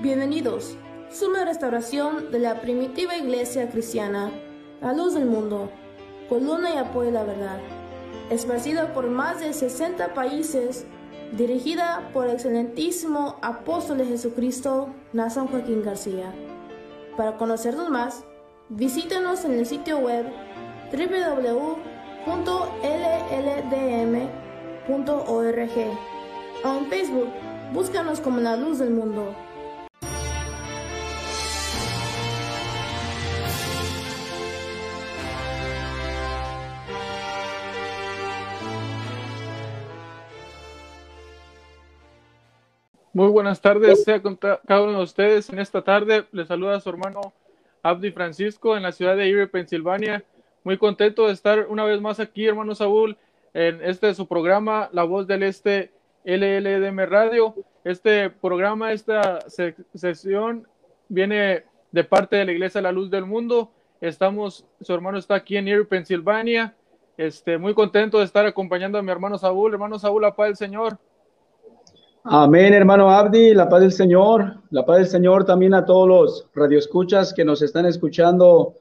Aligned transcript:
Bienvenidos. 0.00 0.76
Suma 1.08 1.44
restauración 1.44 2.32
de 2.32 2.40
la 2.40 2.60
primitiva 2.60 3.16
iglesia 3.16 3.70
cristiana, 3.70 4.32
la 4.80 4.92
luz 4.92 5.14
del 5.14 5.26
mundo, 5.26 5.70
columna 6.28 6.74
y 6.74 6.78
apoyo 6.78 7.06
de 7.06 7.12
la 7.12 7.22
verdad. 7.22 7.60
Esparcida 8.28 8.92
por 8.92 9.06
más 9.06 9.38
de 9.38 9.52
60 9.52 10.12
países, 10.12 10.84
dirigida 11.36 12.10
por 12.12 12.26
el 12.26 12.32
excelentísimo 12.32 13.36
apóstol 13.40 13.98
de 13.98 14.06
Jesucristo, 14.06 14.92
Nazón 15.12 15.46
Joaquín 15.46 15.84
García. 15.84 16.34
Para 17.16 17.36
conocernos 17.36 17.88
más, 17.88 18.24
visítenos 18.70 19.44
en 19.44 19.52
el 19.52 19.64
sitio 19.64 19.98
web 19.98 20.26
www.lldm.org 20.90 21.84
o 26.64 26.78
en 26.78 26.86
Facebook, 26.86 27.28
búscanos 27.72 28.20
como 28.20 28.40
la 28.40 28.56
luz 28.56 28.80
del 28.80 28.90
mundo. 28.90 29.32
Muy 43.14 43.28
buenas 43.28 43.60
tardes, 43.60 44.02
sea 44.02 44.20
con 44.20 44.34
cada 44.34 44.82
uno 44.82 44.98
de 44.98 45.04
ustedes. 45.04 45.48
En 45.48 45.60
esta 45.60 45.82
tarde 45.82 46.26
les 46.32 46.48
saluda 46.48 46.74
a 46.74 46.80
su 46.80 46.90
hermano 46.90 47.32
Abdi 47.80 48.10
Francisco 48.10 48.76
en 48.76 48.82
la 48.82 48.90
ciudad 48.90 49.16
de 49.16 49.30
Erie, 49.30 49.46
Pensilvania. 49.46 50.24
Muy 50.64 50.78
contento 50.78 51.28
de 51.28 51.32
estar 51.32 51.68
una 51.68 51.84
vez 51.84 52.00
más 52.00 52.18
aquí, 52.18 52.44
hermano 52.44 52.74
Saúl, 52.74 53.16
en 53.52 53.80
este 53.84 54.12
su 54.14 54.26
programa, 54.26 54.88
La 54.90 55.04
Voz 55.04 55.28
del 55.28 55.44
Este 55.44 55.92
LLDM 56.24 57.08
Radio. 57.08 57.54
Este 57.84 58.30
programa, 58.30 58.90
esta 58.90 59.44
sesión 59.94 60.66
viene 61.08 61.62
de 61.92 62.02
parte 62.02 62.34
de 62.34 62.46
la 62.46 62.50
Iglesia 62.50 62.82
La 62.82 62.90
Luz 62.90 63.12
del 63.12 63.26
Mundo. 63.26 63.70
Estamos, 64.00 64.66
su 64.80 64.92
hermano 64.92 65.18
está 65.18 65.36
aquí 65.36 65.56
en 65.56 65.68
Erie, 65.68 65.84
Pensilvania. 65.84 66.74
Este, 67.16 67.58
muy 67.58 67.74
contento 67.74 68.18
de 68.18 68.24
estar 68.24 68.44
acompañando 68.44 68.98
a 68.98 69.02
mi 69.02 69.12
hermano 69.12 69.38
Saúl. 69.38 69.72
Hermano 69.72 70.00
Saúl, 70.00 70.22
la 70.22 70.34
paz 70.34 70.48
del 70.48 70.56
Señor. 70.56 70.98
Amén, 72.26 72.72
hermano 72.72 73.10
Abdi, 73.10 73.52
la 73.52 73.68
paz 73.68 73.82
del 73.82 73.92
Señor, 73.92 74.62
la 74.70 74.86
paz 74.86 74.96
del 74.96 75.08
Señor 75.08 75.44
también 75.44 75.74
a 75.74 75.84
todos 75.84 76.08
los 76.08 76.48
radioescuchas 76.54 77.34
que 77.34 77.44
nos 77.44 77.60
están 77.60 77.84
escuchando 77.84 78.76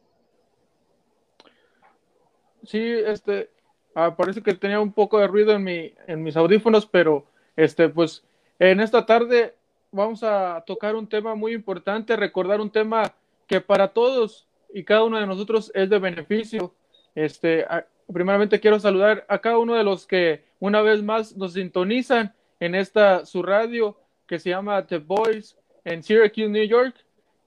Sí, 2.69 2.79
este, 2.79 3.49
ah, 3.95 4.15
parece 4.15 4.43
que 4.43 4.53
tenía 4.53 4.79
un 4.79 4.93
poco 4.93 5.19
de 5.19 5.27
ruido 5.27 5.53
en, 5.53 5.63
mi, 5.63 5.91
en 6.05 6.21
mis 6.21 6.37
audífonos, 6.37 6.85
pero 6.85 7.25
este, 7.55 7.89
pues 7.89 8.23
en 8.59 8.79
esta 8.79 9.05
tarde 9.05 9.55
vamos 9.91 10.21
a 10.21 10.63
tocar 10.67 10.95
un 10.95 11.07
tema 11.07 11.33
muy 11.33 11.53
importante, 11.53 12.15
recordar 12.15 12.61
un 12.61 12.69
tema 12.69 13.11
que 13.47 13.59
para 13.59 13.87
todos 13.87 14.47
y 14.71 14.83
cada 14.83 15.03
uno 15.03 15.19
de 15.19 15.25
nosotros 15.25 15.71
es 15.73 15.89
de 15.89 15.97
beneficio. 15.97 16.75
Este, 17.15 17.65
primeramente 18.13 18.59
quiero 18.59 18.79
saludar 18.79 19.25
a 19.27 19.39
cada 19.39 19.57
uno 19.57 19.73
de 19.73 19.83
los 19.83 20.05
que 20.05 20.43
una 20.59 20.83
vez 20.83 21.01
más 21.01 21.35
nos 21.35 21.53
sintonizan 21.53 22.35
en 22.59 22.75
esta 22.75 23.25
su 23.25 23.41
radio 23.41 23.97
que 24.27 24.37
se 24.37 24.51
llama 24.51 24.85
The 24.85 24.99
Voice 24.99 25.55
en 25.85 26.03
Syracuse, 26.03 26.49
New 26.49 26.65
York. 26.65 26.95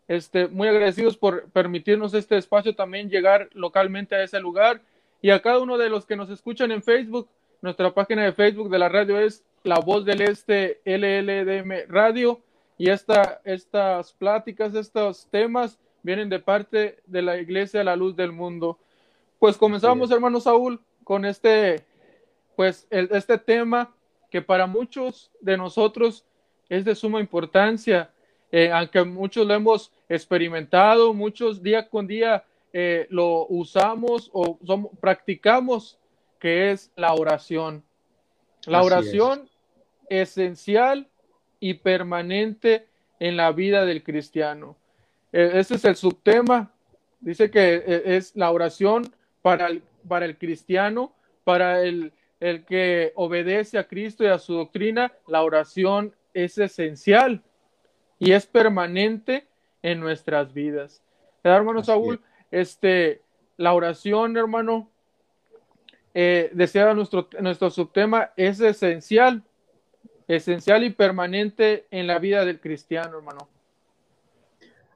Este, 0.09 0.49
muy 0.49 0.67
agradecidos 0.67 1.17
por 1.17 1.49
permitirnos 1.53 2.13
este 2.13 2.37
espacio 2.37 2.75
también 2.75 3.09
llegar 3.09 3.49
localmente 3.53 4.17
a 4.17 4.25
ese 4.25 4.41
lugar 4.41 4.83
y 5.23 5.31
a 5.31 5.41
cada 5.41 5.61
uno 5.61 5.79
de 5.79 5.89
los 5.89 6.05
que 6.05 6.17
nos 6.17 6.29
escuchan 6.31 6.73
en 6.73 6.83
Facebook, 6.83 7.29
nuestra 7.63 7.95
página 7.95 8.25
de 8.25 8.33
Facebook 8.33 8.69
de 8.69 8.79
la 8.81 8.89
radio 8.89 9.21
es 9.21 9.45
La 9.63 9.79
Voz 9.79 10.05
del 10.05 10.21
Este 10.21 10.81
LLDM 10.85 11.89
Radio. 11.89 12.41
Y 12.77 12.91
esta, 12.91 13.41
estas 13.45 14.13
pláticas, 14.15 14.75
estos 14.75 15.29
temas 15.31 15.79
vienen 16.03 16.29
de 16.29 16.41
parte 16.41 16.99
de 17.07 17.23
la 17.23 17.39
Iglesia 17.39 17.85
La 17.85 17.95
Luz 17.95 18.17
del 18.17 18.33
Mundo. 18.33 18.79
Pues 19.39 19.57
comenzamos, 19.57 20.11
hermano 20.11 20.41
Saúl, 20.41 20.81
con 21.05 21.25
este, 21.25 21.85
pues, 22.57 22.89
este 22.91 23.39
tema 23.39 23.95
que 24.29 24.43
para 24.43 24.67
muchos 24.67 25.31
de 25.41 25.57
nosotros 25.57 26.25
es 26.69 26.85
de 26.85 26.97
suma 26.97 27.21
importancia, 27.21 28.11
eh, 28.51 28.73
aunque 28.73 29.05
muchos 29.05 29.47
lo 29.47 29.55
hemos 29.55 29.93
experimentado, 30.09 31.15
muchos 31.15 31.63
día 31.63 31.89
con 31.89 32.09
día 32.09 32.45
eh, 32.73 33.07
lo 33.11 33.47
usamos 33.47 34.31
o 34.33 34.59
practicamos, 35.01 35.99
que 36.39 36.71
es 36.71 36.91
la 36.97 37.15
oración. 37.15 37.85
La 38.67 38.83
oración 38.83 39.49
esencial 40.09 41.09
y 41.61 41.75
permanente 41.75 42.89
en 43.19 43.37
la 43.37 43.53
vida 43.53 43.85
del 43.85 44.03
cristiano. 44.03 44.77
E, 45.33 45.59
ese 45.61 45.75
es 45.75 45.85
el 45.85 45.97
subtema. 45.97 46.73
Dice 47.21 47.51
que 47.51 47.75
e, 47.75 48.17
es 48.17 48.35
la 48.37 48.51
oración 48.51 49.13
para 49.43 49.69
el, 49.69 49.83
para 50.09 50.25
el 50.27 50.39
cristiano, 50.39 51.13
para 51.45 51.83
el, 51.83 52.13
el 52.41 52.65
que 52.65 53.13
obedece 53.15 53.79
a 53.79 53.87
Cristo 53.87 54.25
y 54.25 54.29
a 54.29 54.39
su 54.39 54.55
doctrina. 54.55 55.13
La 55.27 55.43
oración 55.43 56.15
es 56.35 56.59
esencial 56.59 57.43
y 58.19 58.33
es 58.33 58.47
permanente 58.47 59.47
en 59.83 60.01
nuestras 60.01 60.53
vidas. 60.53 61.03
Hermano 61.45 61.83
Saúl, 61.83 62.21
este, 62.53 63.23
la 63.57 63.73
oración, 63.73 64.37
hermano, 64.37 64.89
eh, 66.15 66.53
nuestro, 66.95 67.29
nuestro 67.41 67.71
subtema, 67.71 68.31
es 68.37 68.61
esencial, 68.61 69.43
esencial 70.29 70.85
y 70.85 70.91
permanente 70.91 71.87
en 71.91 72.07
la 72.07 72.19
vida 72.19 72.45
del 72.45 72.61
cristiano, 72.61 73.17
hermano. 73.17 73.49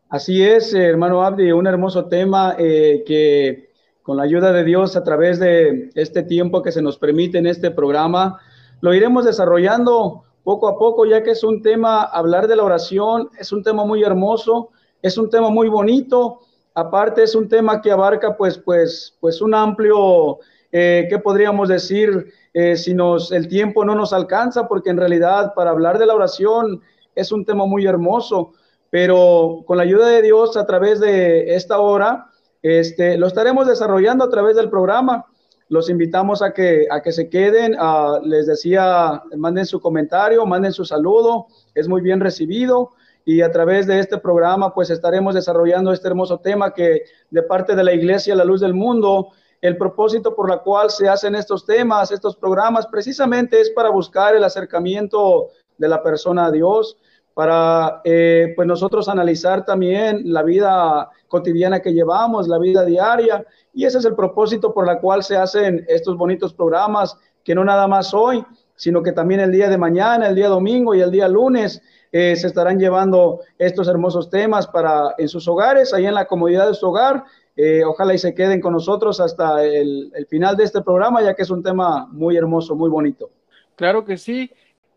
Así 0.08 0.44
es, 0.44 0.72
hermano 0.72 1.24
Abdi, 1.24 1.50
un 1.50 1.66
hermoso 1.66 2.06
tema 2.06 2.54
eh, 2.58 3.02
que 3.04 3.70
con 4.02 4.18
la 4.18 4.22
ayuda 4.22 4.52
de 4.52 4.62
Dios 4.62 4.94
a 4.94 5.02
través 5.02 5.40
de 5.40 5.90
este 5.96 6.22
tiempo 6.22 6.62
que 6.62 6.70
se 6.70 6.80
nos 6.80 6.96
permite 6.96 7.38
en 7.38 7.46
este 7.46 7.72
programa, 7.72 8.38
lo 8.80 8.94
iremos 8.94 9.24
desarrollando 9.24 10.22
poco 10.44 10.68
a 10.68 10.78
poco, 10.78 11.06
ya 11.06 11.24
que 11.24 11.32
es 11.32 11.42
un 11.42 11.60
tema, 11.60 12.04
hablar 12.04 12.46
de 12.46 12.54
la 12.54 12.62
oración, 12.62 13.30
es 13.40 13.50
un 13.50 13.64
tema 13.64 13.84
muy 13.84 14.04
hermoso, 14.04 14.70
es 15.02 15.18
un 15.18 15.28
tema 15.28 15.50
muy 15.50 15.68
bonito 15.68 16.45
Aparte 16.76 17.22
es 17.22 17.34
un 17.34 17.48
tema 17.48 17.80
que 17.80 17.90
abarca 17.90 18.36
pues, 18.36 18.58
pues, 18.58 19.16
pues 19.18 19.40
un 19.40 19.54
amplio, 19.54 20.40
eh, 20.70 21.06
¿qué 21.08 21.18
podríamos 21.18 21.70
decir? 21.70 22.34
Eh, 22.52 22.76
si 22.76 22.92
nos, 22.92 23.32
el 23.32 23.48
tiempo 23.48 23.82
no 23.82 23.94
nos 23.94 24.12
alcanza, 24.12 24.68
porque 24.68 24.90
en 24.90 24.98
realidad 24.98 25.54
para 25.54 25.70
hablar 25.70 25.98
de 25.98 26.04
la 26.04 26.14
oración 26.14 26.82
es 27.14 27.32
un 27.32 27.46
tema 27.46 27.64
muy 27.64 27.86
hermoso, 27.86 28.52
pero 28.90 29.62
con 29.66 29.78
la 29.78 29.84
ayuda 29.84 30.06
de 30.08 30.20
Dios 30.20 30.58
a 30.58 30.66
través 30.66 31.00
de 31.00 31.54
esta 31.54 31.80
hora, 31.80 32.26
este, 32.60 33.16
lo 33.16 33.28
estaremos 33.28 33.66
desarrollando 33.66 34.26
a 34.26 34.28
través 34.28 34.54
del 34.54 34.68
programa. 34.68 35.24
Los 35.70 35.88
invitamos 35.88 36.42
a 36.42 36.52
que, 36.52 36.88
a 36.90 37.00
que 37.00 37.12
se 37.12 37.30
queden. 37.30 37.74
les 38.22 38.46
decía, 38.46 39.22
manden 39.34 39.64
su 39.64 39.80
comentario, 39.80 40.44
manden 40.44 40.74
su 40.74 40.84
saludo, 40.84 41.46
es 41.74 41.88
muy 41.88 42.02
bien 42.02 42.20
recibido 42.20 42.90
y 43.28 43.42
a 43.42 43.50
través 43.50 43.88
de 43.88 43.98
este 43.98 44.18
programa 44.18 44.72
pues 44.72 44.88
estaremos 44.88 45.34
desarrollando 45.34 45.92
este 45.92 46.06
hermoso 46.06 46.38
tema 46.38 46.72
que 46.72 47.02
de 47.28 47.42
parte 47.42 47.74
de 47.74 47.82
la 47.82 47.92
Iglesia 47.92 48.36
La 48.36 48.44
Luz 48.44 48.60
del 48.60 48.72
Mundo, 48.72 49.30
el 49.60 49.76
propósito 49.76 50.36
por 50.36 50.48
la 50.48 50.58
cual 50.58 50.90
se 50.90 51.08
hacen 51.08 51.34
estos 51.34 51.66
temas, 51.66 52.12
estos 52.12 52.36
programas, 52.36 52.86
precisamente 52.86 53.60
es 53.60 53.70
para 53.70 53.90
buscar 53.90 54.36
el 54.36 54.44
acercamiento 54.44 55.48
de 55.76 55.88
la 55.88 56.04
persona 56.04 56.46
a 56.46 56.52
Dios, 56.52 56.98
para 57.34 58.00
eh, 58.04 58.52
pues 58.54 58.68
nosotros 58.68 59.08
analizar 59.08 59.64
también 59.64 60.20
la 60.32 60.44
vida 60.44 61.10
cotidiana 61.26 61.80
que 61.80 61.92
llevamos, 61.92 62.46
la 62.46 62.60
vida 62.60 62.84
diaria, 62.84 63.44
y 63.74 63.86
ese 63.86 63.98
es 63.98 64.04
el 64.04 64.14
propósito 64.14 64.72
por 64.72 64.86
la 64.86 65.00
cual 65.00 65.24
se 65.24 65.36
hacen 65.36 65.84
estos 65.88 66.16
bonitos 66.16 66.54
programas 66.54 67.18
que 67.42 67.56
no 67.56 67.64
nada 67.64 67.88
más 67.88 68.14
hoy, 68.14 68.44
sino 68.76 69.02
que 69.02 69.10
también 69.10 69.40
el 69.40 69.50
día 69.50 69.68
de 69.68 69.78
mañana, 69.78 70.28
el 70.28 70.36
día 70.36 70.48
domingo 70.48 70.94
y 70.94 71.00
el 71.00 71.10
día 71.10 71.26
lunes 71.26 71.82
eh, 72.12 72.36
se 72.36 72.46
estarán 72.46 72.78
llevando 72.78 73.40
estos 73.58 73.88
hermosos 73.88 74.30
temas 74.30 74.66
para 74.66 75.14
en 75.18 75.28
sus 75.28 75.46
hogares, 75.48 75.92
ahí 75.92 76.06
en 76.06 76.14
la 76.14 76.26
comodidad 76.26 76.68
de 76.68 76.74
su 76.74 76.86
hogar. 76.86 77.24
Eh, 77.56 77.82
ojalá 77.84 78.14
y 78.14 78.18
se 78.18 78.34
queden 78.34 78.60
con 78.60 78.72
nosotros 78.72 79.18
hasta 79.20 79.64
el, 79.64 80.12
el 80.14 80.26
final 80.26 80.56
de 80.56 80.64
este 80.64 80.82
programa, 80.82 81.22
ya 81.22 81.34
que 81.34 81.42
es 81.42 81.50
un 81.50 81.62
tema 81.62 82.06
muy 82.10 82.36
hermoso, 82.36 82.74
muy 82.74 82.90
bonito. 82.90 83.30
Claro 83.76 84.04
que 84.04 84.16
sí. 84.16 84.50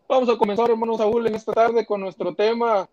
Vamos 0.08 0.28
a 0.28 0.36
comenzar, 0.36 0.68
hermano 0.68 0.96
Saúl, 0.96 1.26
en 1.26 1.34
esta 1.34 1.52
tarde 1.52 1.86
con 1.86 2.00
nuestro 2.00 2.34
tema 2.34 2.88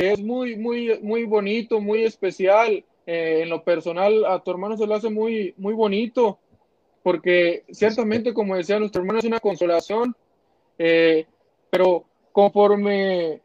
que 0.00 0.12
es 0.12 0.22
muy, 0.22 0.56
muy, 0.56 0.98
muy 1.02 1.24
bonito, 1.24 1.78
muy 1.78 2.04
especial. 2.04 2.84
Eh, 3.06 3.40
en 3.42 3.50
lo 3.50 3.62
personal, 3.62 4.24
a 4.24 4.42
tu 4.42 4.50
hermano 4.50 4.76
se 4.76 4.86
lo 4.86 4.94
hace 4.94 5.10
muy, 5.10 5.54
muy 5.58 5.74
bonito, 5.74 6.38
porque 7.02 7.64
ciertamente, 7.70 8.32
como 8.32 8.56
decía 8.56 8.78
nuestro 8.78 9.02
hermano, 9.02 9.18
es 9.18 9.24
una 9.26 9.40
consolación, 9.40 10.14
eh, 10.78 11.26
pero 11.70 12.04
conforme 12.32 13.42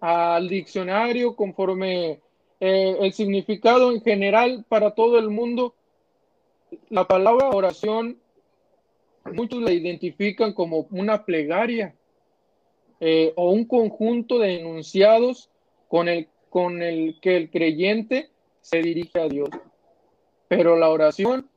al 0.00 0.48
diccionario, 0.48 1.36
conforme 1.36 2.20
eh, 2.60 2.96
el 3.00 3.12
significado 3.12 3.92
en 3.92 4.02
general 4.02 4.64
para 4.68 4.92
todo 4.92 5.18
el 5.18 5.30
mundo, 5.30 5.74
la 6.88 7.06
palabra 7.06 7.50
oración, 7.50 8.18
muchos 9.32 9.62
la 9.62 9.72
identifican 9.72 10.52
como 10.52 10.86
una 10.90 11.24
plegaria 11.24 11.94
o 13.34 13.50
un 13.50 13.64
conjunto 13.64 14.38
de 14.38 14.60
enunciados 14.60 15.48
con 15.88 16.08
el, 16.08 16.28
con 16.50 16.82
el 16.82 17.18
que 17.20 17.36
el 17.36 17.50
creyente 17.50 18.28
se 18.60 18.82
dirige 18.82 19.20
a 19.20 19.28
Dios. 19.28 19.48
Pero 20.48 20.76
la 20.76 20.90
oración, 20.90 21.48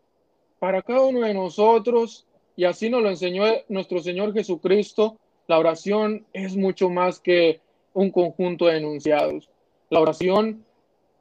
para 0.60 0.81
cada 0.81 1.01
uno 1.01 1.22
de 1.22 1.34
nosotros, 1.34 2.25
y 2.56 2.66
así 2.66 2.89
nos 2.89 3.01
lo 3.01 3.10
enseñó 3.10 3.44
nuestro 3.69 4.00
Señor 4.00 4.34
Jesucristo, 4.34 5.18
la 5.48 5.60
oración 5.60 6.25
es 6.34 6.56
mucho 6.56 6.89
más 6.89 7.19
que 7.19 7.60
un 7.94 8.12
conjunto 8.12 8.66
de 8.66 8.78
enunciados. 8.78 9.50
La 9.90 10.01
oración 10.01 10.66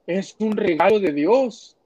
es 0.07 0.37
un 0.39 0.57
regalo 0.57 0.99
de 0.99 1.13
Dios. 1.13 1.77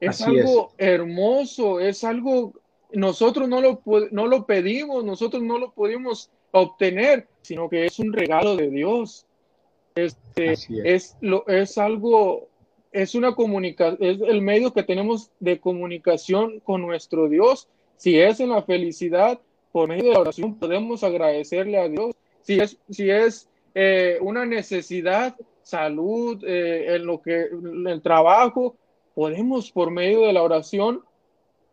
Es 0.00 0.20
algo 0.20 0.72
hermoso, 0.76 1.80
es 1.80 2.04
algo, 2.04 2.52
nosotros 2.92 3.48
no 3.48 3.60
lo, 3.62 3.80
no 4.10 4.26
lo 4.26 4.44
pedimos, 4.44 5.04
nosotros 5.04 5.42
no 5.42 5.58
lo 5.58 5.72
pudimos 5.72 6.30
obtener, 6.50 7.26
sino 7.42 7.68
que 7.68 7.86
es 7.86 7.98
un 7.98 8.12
regalo 8.12 8.56
de 8.56 8.68
Dios. 8.68 9.24
Este, 9.94 10.52
es. 10.84 11.16
lo, 11.22 11.46
es 11.46 11.78
algo 11.78 12.48
es 12.92 13.14
una 13.14 13.34
comunicación, 13.34 13.98
es 14.00 14.20
el 14.22 14.40
medio 14.40 14.72
que 14.72 14.82
tenemos 14.82 15.30
de 15.38 15.60
comunicación 15.60 16.60
con 16.60 16.80
nuestro 16.80 17.28
Dios. 17.28 17.68
Si 17.98 18.18
es 18.18 18.40
en 18.40 18.50
la 18.50 18.62
felicidad, 18.62 19.38
por 19.70 19.88
medio 19.88 20.04
de 20.04 20.12
la 20.12 20.20
oración 20.20 20.54
podemos 20.54 21.04
agradecerle 21.04 21.78
a 21.78 21.88
Dios. 21.88 22.14
Si 22.40 22.58
es, 22.58 22.78
si 22.88 23.10
es 23.10 23.48
eh, 23.78 24.16
una 24.22 24.46
necesidad, 24.46 25.36
salud, 25.60 26.42
eh, 26.46 26.96
en 26.96 27.04
lo 27.04 27.20
que, 27.20 27.50
el 27.52 28.00
trabajo, 28.00 28.74
podemos 29.14 29.70
por 29.70 29.90
medio 29.90 30.22
de 30.22 30.32
la 30.32 30.42
oración 30.42 31.04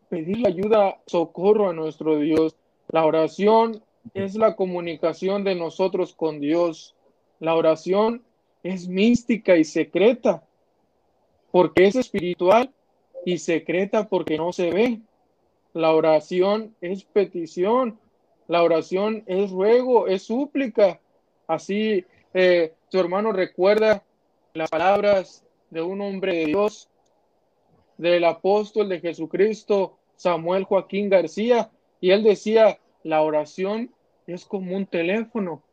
pedir 0.10 0.46
ayuda, 0.46 1.00
socorro 1.08 1.70
a 1.70 1.74
nuestro 1.74 2.20
Dios. 2.20 2.58
La 2.90 3.06
oración 3.06 3.82
es 4.14 4.36
la 4.36 4.58
comunicación 4.58 5.46
de 5.46 5.56
nosotros 5.56 6.14
con 6.14 6.42
Dios. 6.42 6.94
La 7.40 7.56
oración 7.56 8.22
es 8.64 8.90
mística 8.90 9.56
y 9.56 9.64
secreta 9.64 10.44
porque 11.52 11.86
es 11.86 11.96
espiritual 11.96 12.70
y 13.26 13.38
secreta 13.38 14.10
porque 14.10 14.38
no 14.38 14.52
se 14.52 14.72
ve. 14.72 15.00
La 15.72 15.94
oración 15.94 16.76
es 16.82 17.06
petición, 17.06 17.98
la 18.50 18.62
oración 18.62 19.24
es 19.26 19.52
ruego, 19.52 20.08
es 20.08 20.24
súplica. 20.24 21.00
Así 21.48 22.06
eh, 22.34 22.74
tu 22.90 23.00
hermano 23.00 23.32
recuerda 23.32 24.04
las 24.54 24.70
palabras 24.70 25.44
de 25.70 25.82
un 25.82 26.02
hombre 26.02 26.36
de 26.36 26.46
Dios, 26.46 26.90
del 27.98 28.24
apóstol 28.26 28.90
de 28.90 29.00
Jesucristo, 29.00 29.98
Samuel 30.16 30.64
Joaquín 30.64 31.10
García, 31.10 31.70
y 32.00 32.12
él 32.12 32.24
decía, 32.24 32.80
la 33.04 33.22
oración 33.22 33.92
es 34.28 34.46
como 34.46 34.76
un 34.76 34.86
teléfono. 34.86 35.64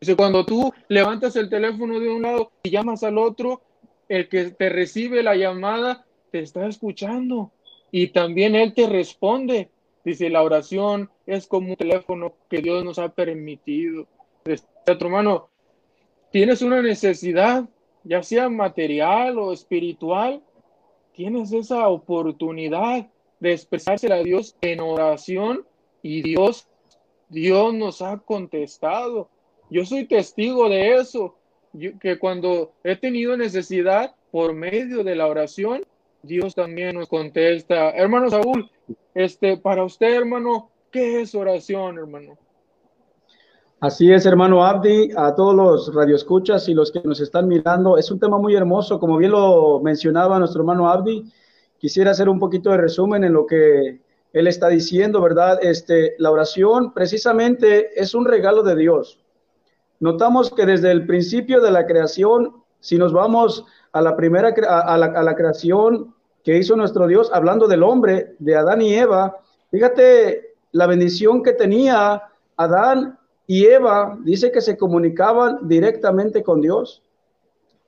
Dice, 0.00 0.16
cuando 0.16 0.46
tú 0.46 0.72
levantas 0.88 1.36
el 1.36 1.50
teléfono 1.50 2.00
de 2.00 2.08
un 2.08 2.22
lado 2.22 2.52
y 2.62 2.70
llamas 2.70 3.02
al 3.02 3.18
otro, 3.18 3.60
el 4.08 4.28
que 4.28 4.50
te 4.50 4.68
recibe 4.68 5.22
la 5.22 5.36
llamada 5.36 6.06
te 6.30 6.40
está 6.40 6.66
escuchando 6.66 7.52
y 7.90 8.08
también 8.08 8.54
él 8.54 8.74
te 8.74 8.88
responde. 8.88 9.70
Dice, 10.04 10.30
la 10.30 10.42
oración 10.42 11.10
es 11.26 11.46
como 11.46 11.70
un 11.70 11.76
teléfono 11.76 12.34
que 12.48 12.62
Dios 12.62 12.84
nos 12.84 12.98
ha 12.98 13.10
permitido. 13.10 14.06
Otro 14.44 15.08
hermano, 15.08 15.48
tienes 16.30 16.62
una 16.62 16.82
necesidad, 16.82 17.68
ya 18.04 18.22
sea 18.22 18.48
material 18.48 19.38
o 19.38 19.52
espiritual, 19.52 20.42
tienes 21.12 21.52
esa 21.52 21.88
oportunidad 21.88 23.06
de 23.40 23.52
expresársela 23.52 24.16
a 24.16 24.22
Dios 24.22 24.56
en 24.60 24.80
oración 24.80 25.66
y 26.02 26.22
Dios, 26.22 26.68
Dios 27.28 27.74
nos 27.74 28.02
ha 28.02 28.18
contestado. 28.18 29.28
Yo 29.70 29.84
soy 29.84 30.06
testigo 30.06 30.68
de 30.68 30.96
eso 30.96 31.36
que 32.00 32.18
cuando 32.18 32.72
he 32.82 32.96
tenido 32.96 33.36
necesidad 33.36 34.14
por 34.30 34.54
medio 34.54 35.04
de 35.04 35.14
la 35.14 35.26
oración, 35.26 35.84
Dios 36.22 36.54
también 36.54 36.96
nos 36.96 37.08
contesta. 37.08 37.90
Hermano 37.90 38.30
Saúl, 38.30 38.70
este, 39.14 39.56
para 39.56 39.84
usted, 39.84 40.14
hermano, 40.14 40.70
¿qué 40.90 41.22
es 41.22 41.34
oración, 41.34 41.98
hermano? 41.98 42.36
Así 43.80 44.12
es, 44.12 44.26
hermano 44.26 44.64
Abdi, 44.64 45.10
a 45.16 45.34
todos 45.34 45.54
los 45.54 45.94
radioescuchas 45.94 46.68
y 46.68 46.74
los 46.74 46.92
que 46.92 47.00
nos 47.02 47.20
están 47.20 47.48
mirando, 47.48 47.96
es 47.96 48.10
un 48.10 48.20
tema 48.20 48.38
muy 48.38 48.54
hermoso, 48.54 49.00
como 49.00 49.16
bien 49.16 49.32
lo 49.32 49.80
mencionaba 49.80 50.38
nuestro 50.38 50.60
hermano 50.60 50.88
Abdi. 50.88 51.32
Quisiera 51.78 52.10
hacer 52.10 52.28
un 52.28 52.38
poquito 52.38 52.70
de 52.70 52.76
resumen 52.76 53.24
en 53.24 53.32
lo 53.32 53.46
que 53.46 54.00
él 54.32 54.46
está 54.46 54.68
diciendo, 54.68 55.22
¿verdad? 55.22 55.58
Este, 55.62 56.14
la 56.18 56.30
oración 56.30 56.92
precisamente 56.92 57.98
es 58.00 58.14
un 58.14 58.26
regalo 58.26 58.62
de 58.62 58.76
Dios 58.76 59.20
notamos 60.00 60.50
que 60.50 60.66
desde 60.66 60.90
el 60.90 61.06
principio 61.06 61.60
de 61.60 61.70
la 61.70 61.86
creación, 61.86 62.56
si 62.80 62.98
nos 62.98 63.12
vamos 63.12 63.64
a 63.92 64.00
la 64.00 64.16
primera, 64.16 64.48
a 64.68 64.96
la, 64.98 65.34
creación 65.36 66.14
que 66.42 66.56
hizo 66.56 66.74
nuestro 66.74 67.06
Dios, 67.06 67.30
hablando 67.32 67.68
del 67.68 67.82
hombre, 67.82 68.34
de 68.38 68.56
Adán 68.56 68.82
y 68.82 68.94
Eva, 68.94 69.38
fíjate 69.70 70.54
la 70.72 70.86
bendición 70.86 71.42
que 71.42 71.52
tenía 71.52 72.22
Adán 72.56 73.18
y 73.50 73.66
Eva, 73.66 74.16
dice 74.22 74.52
que 74.52 74.60
se 74.60 74.76
comunicaban 74.76 75.66
directamente 75.66 76.44
con 76.44 76.60
Dios. 76.60 77.02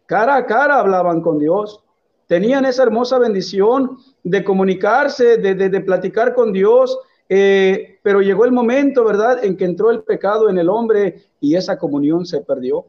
Cara 0.06 0.34
a 0.34 0.44
cara 0.44 0.80
hablaban 0.80 1.20
con 1.20 1.38
Dios. 1.38 1.84
Tenían 2.26 2.64
esa 2.64 2.82
hermosa 2.82 3.16
bendición 3.20 3.96
de 4.24 4.42
comunicarse, 4.42 5.36
de, 5.36 5.54
de, 5.54 5.80
platicar 5.80 6.34
con 6.34 6.52
Dios, 6.52 6.98
eh, 7.28 8.00
pero 8.02 8.22
llegó 8.22 8.44
el 8.44 8.50
momento, 8.50 9.04
¿verdad?, 9.04 9.44
en 9.44 9.56
que 9.56 9.64
entró 9.64 9.92
el 9.92 10.02
pecado 10.02 10.50
en 10.50 10.58
el 10.58 10.68
hombre 10.68 11.26
y 11.38 11.54
esa 11.54 11.78
comunión 11.78 12.26
se 12.26 12.40
perdió. 12.40 12.84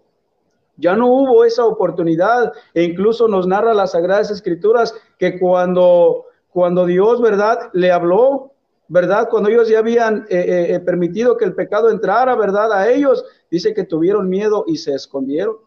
Ya 0.76 0.96
no 0.96 1.06
hubo 1.06 1.46
esa 1.46 1.68
oportunidad 1.68 2.54
e 2.74 2.82
incluso 2.82 3.28
nos 3.28 3.46
narra 3.46 3.76
las 3.76 3.92
Sagradas 3.92 4.32
Escrituras 4.32 4.96
que 5.20 5.38
cuando, 5.38 6.26
cuando 6.50 6.88
Dios, 6.88 7.22
¿verdad?, 7.22 7.70
le 7.74 7.92
habló, 7.92 8.53
¿verdad? 8.88 9.28
Cuando 9.30 9.50
ellos 9.50 9.70
ya 9.70 9.80
habían 9.80 10.26
eh, 10.30 10.68
eh, 10.70 10.80
permitido 10.80 11.38
que 11.38 11.46
el 11.46 11.56
pecado 11.56 11.90
entrara, 11.90 12.36
¿verdad? 12.36 12.72
A 12.72 12.90
ellos, 12.90 13.26
dice 13.50 13.74
que 13.74 13.84
tuvieron 13.84 14.30
miedo 14.30 14.66
y 14.68 14.78
se 14.78 14.94
escondieron. 14.94 15.58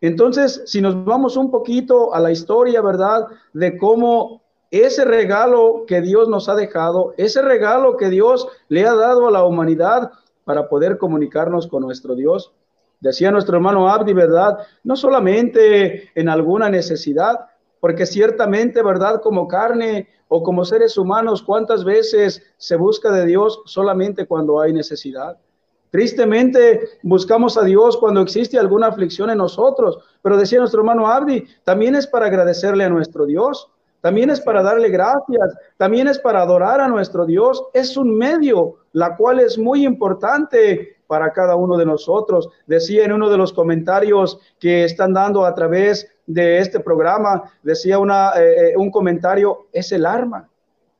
Entonces, 0.00 0.62
si 0.66 0.80
nos 0.80 1.04
vamos 1.04 1.36
un 1.36 1.50
poquito 1.50 2.14
a 2.14 2.20
la 2.20 2.30
historia, 2.30 2.80
¿verdad? 2.80 3.26
De 3.52 3.76
cómo 3.76 4.42
ese 4.70 5.04
regalo 5.04 5.84
que 5.86 6.00
Dios 6.00 6.28
nos 6.28 6.48
ha 6.48 6.54
dejado, 6.54 7.14
ese 7.16 7.42
regalo 7.42 7.96
que 7.96 8.08
Dios 8.08 8.48
le 8.68 8.86
ha 8.86 8.94
dado 8.94 9.28
a 9.28 9.30
la 9.30 9.44
humanidad 9.44 10.12
para 10.44 10.68
poder 10.68 10.96
comunicarnos 10.96 11.66
con 11.66 11.82
nuestro 11.82 12.14
Dios. 12.14 12.52
Decía 13.00 13.30
nuestro 13.30 13.56
hermano 13.56 13.88
Abdi, 13.88 14.12
¿verdad? 14.12 14.58
No 14.84 14.96
solamente 14.96 16.10
en 16.14 16.28
alguna 16.28 16.68
necesidad, 16.70 17.46
porque 17.80 18.06
ciertamente, 18.06 18.82
¿verdad? 18.82 19.20
Como 19.22 19.48
carne 19.48 20.08
o 20.28 20.42
como 20.42 20.64
seres 20.64 20.96
humanos, 20.96 21.42
¿cuántas 21.42 21.84
veces 21.84 22.42
se 22.56 22.76
busca 22.76 23.10
de 23.10 23.26
Dios 23.26 23.62
solamente 23.64 24.26
cuando 24.26 24.60
hay 24.60 24.72
necesidad? 24.72 25.38
Tristemente 25.90 26.88
buscamos 27.02 27.56
a 27.56 27.64
Dios 27.64 27.96
cuando 27.96 28.20
existe 28.20 28.58
alguna 28.58 28.86
aflicción 28.86 29.30
en 29.30 29.38
nosotros, 29.38 29.98
pero 30.22 30.36
decía 30.36 30.60
nuestro 30.60 30.80
hermano 30.80 31.08
Abdi, 31.08 31.44
también 31.64 31.96
es 31.96 32.06
para 32.06 32.26
agradecerle 32.26 32.84
a 32.84 32.88
nuestro 32.88 33.26
Dios 33.26 33.68
también 34.00 34.30
es 34.30 34.40
para 34.40 34.62
darle 34.62 34.88
gracias, 34.88 35.54
también 35.76 36.08
es 36.08 36.18
para 36.18 36.42
adorar 36.42 36.80
a 36.80 36.88
nuestro 36.88 37.26
Dios. 37.26 37.62
Es 37.74 37.96
un 37.96 38.16
medio, 38.16 38.76
la 38.92 39.16
cual 39.16 39.40
es 39.40 39.58
muy 39.58 39.84
importante 39.84 40.96
para 41.06 41.32
cada 41.32 41.56
uno 41.56 41.76
de 41.76 41.86
nosotros. 41.86 42.48
Decía 42.66 43.04
en 43.04 43.12
uno 43.12 43.28
de 43.28 43.36
los 43.36 43.52
comentarios 43.52 44.38
que 44.58 44.84
están 44.84 45.12
dando 45.12 45.44
a 45.44 45.54
través 45.54 46.10
de 46.32 46.58
este 46.58 46.80
programa, 46.80 47.50
decía 47.62 47.98
una, 47.98 48.32
eh, 48.36 48.70
eh, 48.70 48.76
un 48.76 48.90
comentario, 48.90 49.66
es 49.72 49.92
el 49.92 50.06
arma. 50.06 50.48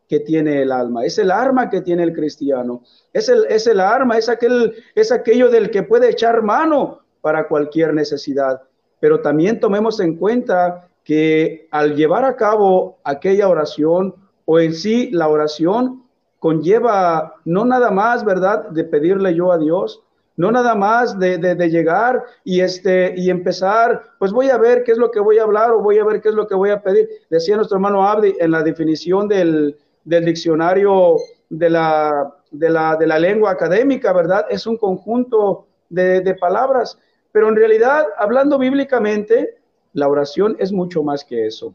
que 0.09 0.19
tiene 0.19 0.63
el 0.63 0.73
alma, 0.73 1.05
es 1.05 1.19
el 1.19 1.31
arma 1.31 1.71
que 1.71 1.83
tiene 1.83 2.03
el 2.03 2.13
cristiano, 2.13 2.83
es 3.13 3.29
el, 3.29 3.45
es 3.49 3.69
el 3.69 3.79
arma, 3.79 4.19
es, 4.19 4.29
aquel, 4.29 4.75
es 4.97 5.13
aquello 5.13 5.49
del 5.51 5.71
que 5.71 5.85
puede 5.85 6.11
echar 6.11 6.43
mano 6.43 6.99
para 7.21 7.47
cualquier 7.47 7.95
necesidad. 7.95 8.61
Pero 8.99 9.21
también 9.21 9.61
tomemos 9.61 10.01
en 10.01 10.17
cuenta 10.17 10.89
que 11.05 11.69
al 11.71 11.95
llevar 11.95 12.25
a 12.25 12.35
cabo 12.35 12.99
aquella 13.05 13.49
oración 13.49 14.17
o 14.47 14.59
en 14.59 14.75
sí 14.75 15.11
la 15.13 15.29
oración 15.29 16.03
conlleva 16.41 17.37
no 17.45 17.65
nada 17.65 17.93
más, 17.93 18.25
¿verdad?, 18.25 18.69
de 18.71 18.83
pedirle 18.83 19.33
yo 19.35 19.53
a 19.53 19.59
Dios, 19.59 20.03
no 20.37 20.51
nada 20.51 20.75
más 20.75 21.19
de, 21.19 21.39
llegar 21.69 22.25
y, 22.45 22.61
este, 22.61 23.15
y 23.17 23.31
empezar, 23.31 24.03
pues 24.19 24.33
voy 24.33 24.49
a 24.49 24.57
ver 24.57 24.85
qué 24.85 24.93
es 24.93 24.99
lo 24.99 25.11
que 25.11 25.21
voy 25.21 25.39
a 25.39 25.43
hablar 25.43 25.71
o 25.71 25.83
voy 25.83 25.99
a 25.99 26.05
ver 26.05 26.21
qué 26.21 26.31
es 26.31 26.35
lo 26.35 26.47
que 26.47 26.55
voy 26.55 26.71
a 26.71 26.83
pedir. 26.83 27.09
Decía 27.29 27.57
nuestro 27.57 27.77
hermano 27.77 28.09
Abdi 28.09 28.35
en 28.39 28.51
la 28.51 28.63
definición 28.63 29.29
del, 29.29 29.77
diccionario 30.05 31.17
de 31.51 31.71
la, 31.71 32.35
de, 32.51 32.71
la, 32.71 32.97
de 32.97 33.07
la 33.07 33.19
lengua 33.19 33.51
académica, 33.51 34.13
¿verdad? 34.13 34.47
Es 34.49 34.67
un 34.67 34.77
conjunto 34.77 35.67
de, 35.89 36.35
palabras, 36.41 36.99
pero 37.33 37.49
en 37.49 37.57
realidad, 37.57 38.07
hablando 38.17 38.59
bíblicamente, 38.59 39.59
la 39.93 40.09
oración 40.09 40.57
es 40.59 40.73
mucho 40.73 41.03
más 41.03 41.25
que 41.25 41.47
eso. 41.47 41.75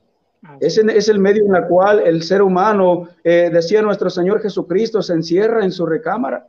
Es, 0.60 0.78
es, 0.78 1.10
el 1.10 1.20
medio 1.20 1.46
en 1.46 1.56
el 1.56 1.66
cual 1.68 2.00
el 2.00 2.24
ser 2.24 2.42
humano, 2.42 3.10
eh, 3.24 3.50
decía 3.52 3.82
nuestro 3.82 4.10
Señor 4.10 4.42
Jesucristo, 4.42 5.02
se 5.02 5.14
encierra 5.14 5.64
en 5.64 5.72
su 5.72 5.86
recámara 5.86 6.48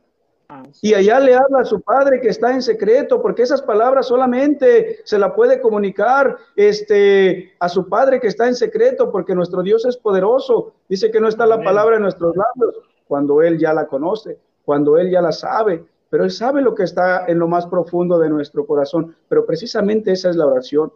y 0.81 0.93
allá 0.93 1.19
le 1.19 1.35
habla 1.35 1.59
a 1.59 1.65
su 1.65 1.81
padre 1.81 2.21
que 2.21 2.29
está 2.29 2.53
en 2.53 2.61
secreto, 2.61 3.21
porque 3.21 3.41
esas 3.41 3.61
palabras 3.61 4.07
solamente 4.07 4.99
se 5.03 5.19
la 5.19 5.35
puede 5.35 5.59
comunicar 5.59 6.37
este, 6.55 7.53
a 7.59 7.67
su 7.67 7.89
padre 7.89 8.21
que 8.21 8.27
está 8.27 8.47
en 8.47 8.55
secreto, 8.55 9.11
porque 9.11 9.35
nuestro 9.35 9.61
Dios 9.61 9.85
es 9.85 9.97
poderoso. 9.97 10.73
Dice 10.87 11.11
que 11.11 11.19
no 11.19 11.27
está 11.27 11.45
la 11.45 11.61
palabra 11.61 11.97
en 11.97 12.03
nuestros 12.03 12.33
labios 12.35 12.75
cuando 13.07 13.41
Él 13.41 13.57
ya 13.57 13.73
la 13.73 13.87
conoce, 13.87 14.39
cuando 14.63 14.97
Él 14.97 15.11
ya 15.11 15.21
la 15.21 15.33
sabe, 15.33 15.83
pero 16.09 16.23
Él 16.23 16.31
sabe 16.31 16.61
lo 16.61 16.73
que 16.73 16.83
está 16.83 17.25
en 17.27 17.39
lo 17.39 17.49
más 17.49 17.67
profundo 17.67 18.17
de 18.17 18.29
nuestro 18.29 18.65
corazón. 18.65 19.15
Pero 19.27 19.45
precisamente 19.45 20.13
esa 20.13 20.29
es 20.29 20.37
la 20.37 20.47
oración. 20.47 20.93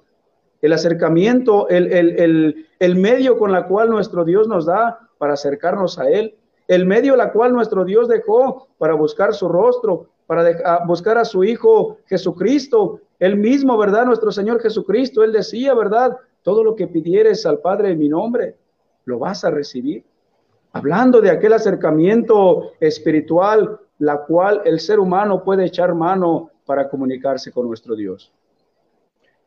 El 0.62 0.72
acercamiento, 0.72 1.67
el, 1.67 1.91
el, 1.91 2.67
el 2.79 2.96
medio 2.96 3.38
con 3.38 3.51
la 3.51 3.67
cual 3.67 3.89
nuestro 3.89 4.24
Dios 4.24 4.48
nos 4.48 4.65
da 4.65 5.10
para 5.17 5.34
acercarnos 5.34 6.00
a 6.00 6.10
Él 6.10 6.38
el 6.72 6.86
medio 6.86 7.18
la 7.18 7.34
cual 7.34 7.51
nuestro 7.51 7.84
Dios 7.84 8.08
dejó 8.08 8.70
para 8.78 8.94
buscar 8.94 9.34
su 9.34 9.50
rostro, 9.50 10.08
para 10.25 10.86
buscar 10.88 11.18
a 11.18 11.25
su 11.25 11.44
Hijo 11.44 11.98
Jesucristo, 12.06 13.01
el 13.20 13.36
mismo, 13.36 13.78
¿verdad? 13.78 14.06
Nuestro 14.06 14.32
Señor 14.32 14.62
Jesucristo, 14.62 15.22
Él 15.22 15.34
decía, 15.34 15.74
¿verdad? 15.74 16.16
Todo 16.44 16.63
lo 16.63 16.74
que 16.74 16.88
pidieres 16.88 17.46
al 17.46 17.60
Padre 17.60 17.92
en 17.92 18.00
mi 18.00 18.08
nombre, 18.08 18.56
lo 19.04 19.20
vas 19.20 19.44
a 19.44 19.50
recibir. 19.51 20.06
Hablando 20.72 21.20
de 21.20 21.32
aquel 21.32 21.51
acercamiento 21.51 22.72
espiritual, 22.80 23.78
la 24.00 24.20
cual 24.20 24.62
el 24.63 24.80
ser 24.80 25.01
humano 25.01 25.44
puede 25.44 25.66
echar 25.66 25.94
mano 25.94 26.51
para 26.66 26.88
comunicarse 26.88 27.51
con 27.51 27.68
nuestro 27.68 27.98
Dios. 27.98 28.32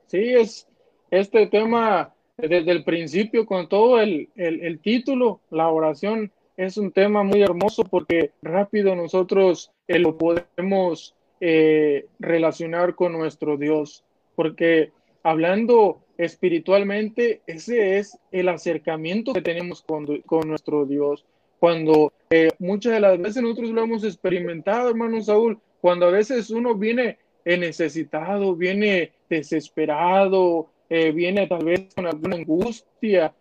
Sí, 0.08 0.34
es 0.34 0.68
este 1.10 1.46
tema 1.46 2.12
desde 2.36 2.70
el 2.70 2.84
principio 2.84 3.46
con 3.46 3.66
todo 3.66 3.98
el, 3.98 4.28
el 4.36 4.78
título, 4.80 5.40
la 5.48 5.70
oración 5.70 6.30
es 6.56 6.76
un 6.76 6.92
tema 6.92 7.22
muy 7.22 7.42
hermoso 7.42 7.84
porque 7.84 8.32
rápido 8.42 8.94
nosotros 8.94 9.72
eh, 9.88 9.98
lo 9.98 10.16
podemos 10.16 11.14
eh, 11.40 12.06
relacionar 12.18 12.94
con 12.94 13.12
nuestro 13.12 13.56
Dios, 13.56 14.04
porque 14.36 14.92
hablando 15.22 16.00
espiritualmente, 16.16 17.40
ese 17.46 17.98
es 17.98 18.18
el 18.30 18.48
acercamiento 18.48 19.32
que 19.32 19.42
tenemos 19.42 19.82
con, 19.82 20.06
nuestro 20.46 20.86
Dios. 20.86 21.24
Cuando 21.58 22.12
eh, 22.30 22.50
muchas 22.58 22.92
de 22.92 23.00
las 23.00 23.18
veces 23.18 23.42
nosotros 23.42 23.70
lo 23.70 23.82
hemos 23.82 24.04
experimentado, 24.04 24.90
hermano 24.90 25.20
Saúl, 25.22 25.58
cuando 25.80 26.06
a 26.06 26.10
veces 26.10 26.50
uno 26.50 26.74
viene 26.74 27.18
necesitado, 27.44 28.54
viene 28.54 29.12
desesperado, 29.28 30.70
viene 30.88 31.46
tal 31.46 31.64
vez 31.64 31.92
con 31.94 32.06
alguna 32.06 32.36
angustia, 32.36 33.34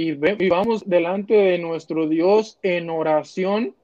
y, 0.00 0.12
vamos 0.48 0.88
delante 0.88 1.34
de 1.34 1.58
nuestro 1.58 2.06
Dios 2.06 2.56
en 2.62 2.88
oración 2.88 3.74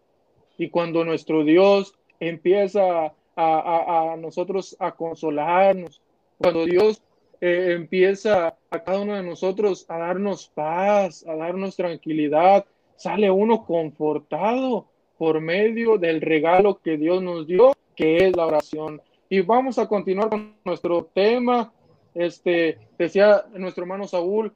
y 0.56 0.70
cuando 0.70 1.04
nuestro 1.04 1.42
Dios 1.42 1.98
empieza 2.20 3.12
a, 3.34 4.16
nosotros 4.16 4.76
a 4.78 4.92
consolarnos, 4.92 6.00
cuando 6.38 6.66
Dios 6.66 7.02
eh, 7.40 7.72
empieza 7.72 8.56
a 8.70 8.84
cada 8.84 9.00
uno 9.00 9.16
de 9.16 9.24
nosotros 9.24 9.86
a 9.88 9.98
darnos 9.98 10.46
paz, 10.54 11.26
a 11.26 11.34
darnos 11.34 11.74
tranquilidad, 11.74 12.64
sale 12.94 13.28
uno 13.28 13.64
confortado 13.64 14.86
por 15.18 15.40
medio 15.40 15.98
del 15.98 16.20
regalo 16.20 16.78
que 16.80 16.96
Dios 16.96 17.24
nos 17.24 17.48
dio, 17.48 17.72
que 17.96 18.18
es 18.18 18.36
la 18.36 18.46
oración. 18.46 19.02
Y 19.28 19.40
vamos 19.40 19.80
a 19.80 19.88
continuar 19.88 20.28
con 20.28 20.54
nuestro 20.64 21.10
tema. 21.12 21.72
Este, 22.14 22.78
decía 22.96 23.46
nuestro 23.56 23.82
hermano 23.82 24.06
Saúl, 24.06 24.52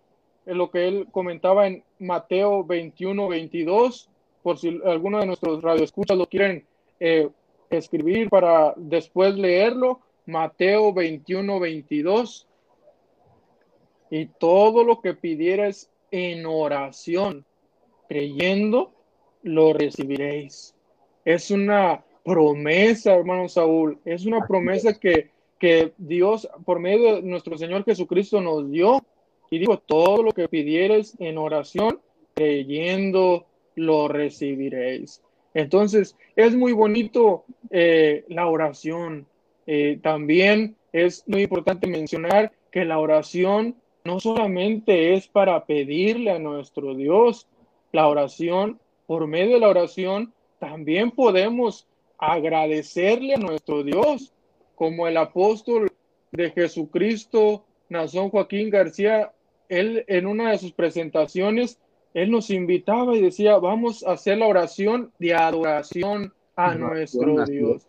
lo 0.55 0.71
que 0.71 0.89
él 0.89 1.09
comentaba 1.11 1.67
en 1.67 1.85
Mateo 1.99 2.65
21, 2.65 3.29
22, 3.29 4.09
por 4.43 4.59
si 4.59 4.81
alguno 4.85 5.21
de 5.21 5.27
nuestros 5.27 5.63
radioescuchas 5.63 6.17
lo 6.17 6.27
quieren 6.27 6.65
eh, 7.01 7.29
escribir 7.71 8.29
para 8.31 8.73
después 8.77 9.35
leerlo, 9.35 10.01
Mateo 10.27 10.93
21, 10.93 11.61
22. 11.61 12.47
Y 14.11 14.27
todo 14.27 14.85
lo 14.85 15.01
que 15.01 15.15
pidieres 15.15 15.91
en 16.11 16.47
oración, 16.47 17.45
creyendo, 18.09 18.93
lo 19.43 19.75
recibiréis. 19.75 20.75
Es 21.25 21.51
una 21.51 22.03
promesa, 22.25 23.15
hermano 23.15 23.49
Saúl, 23.49 23.99
es 24.05 24.25
una 24.25 24.47
promesa 24.47 24.99
que, 24.99 25.31
que 25.59 25.93
Dios, 25.99 26.49
por 26.65 26.79
medio 26.79 27.17
de 27.17 27.23
nuestro 27.23 27.59
Señor 27.59 27.85
Jesucristo, 27.85 28.41
nos 28.41 28.71
dio 28.71 29.05
y 29.51 29.59
digo, 29.59 29.79
todo 29.79 30.23
lo 30.23 30.33
que 30.33 30.49
pidieres 30.49 31.15
en 31.19 31.39
oración, 31.39 32.01
creyendo, 32.35 33.47
lo 33.75 34.09
recibiréis. 34.09 35.23
Entonces, 35.55 36.17
es 36.37 36.55
muy 36.55 36.73
bonito 36.73 37.45
eh, 37.71 38.25
la 38.29 38.47
oración. 38.47 39.27
Eh, 39.67 39.99
también 40.03 40.77
es 40.93 41.25
muy 41.27 41.43
importante 41.43 41.87
mencionar 41.87 42.53
que 42.71 42.85
la 42.85 42.99
oración 42.99 43.77
no 44.05 44.21
solamente 44.21 45.15
es 45.15 45.29
para 45.29 45.65
pedirle 45.65 46.31
a 46.31 46.39
nuestro 46.39 46.95
Dios, 46.95 47.47
la 47.93 48.09
oración, 48.09 48.79
por 49.07 49.27
medio 49.27 49.55
de 49.55 49.61
la 49.61 49.69
oración, 49.69 50.33
también 50.59 51.11
podemos 51.11 51.87
agradecerle 52.19 53.35
a 53.35 53.39
nuestro 53.39 53.83
Dios, 53.83 54.33
como 54.75 55.09
el 55.09 55.17
apóstol 55.17 55.91
de 56.31 56.51
Jesucristo, 56.51 57.65
Nazón 57.89 58.31
Joaquín 58.31 58.71
García, 58.71 59.33
él 59.69 60.05
en 60.09 60.27
una 60.27 60.51
de 60.51 60.59
sus 60.59 60.73
presentaciones, 60.73 61.79
él 62.15 62.31
nos 62.31 62.51
invitaba 62.51 63.15
y 63.15 63.21
decía, 63.21 63.59
vamos 63.59 64.05
a 64.05 64.13
hacer 64.13 64.39
la 64.39 64.47
oración 64.47 65.13
de 65.19 65.35
adoración 65.35 66.33
a 66.57 66.75
nuestro 66.75 67.45
Dios. 67.45 67.87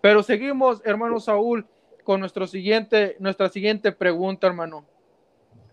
Pero 0.00 0.22
seguimos, 0.22 0.82
hermano 0.84 1.20
Saúl, 1.20 1.66
con 2.04 2.20
nuestro 2.20 2.46
siguiente, 2.46 3.16
nuestra 3.18 3.48
siguiente 3.48 3.92
pregunta, 3.92 4.46
hermano. 4.46 4.84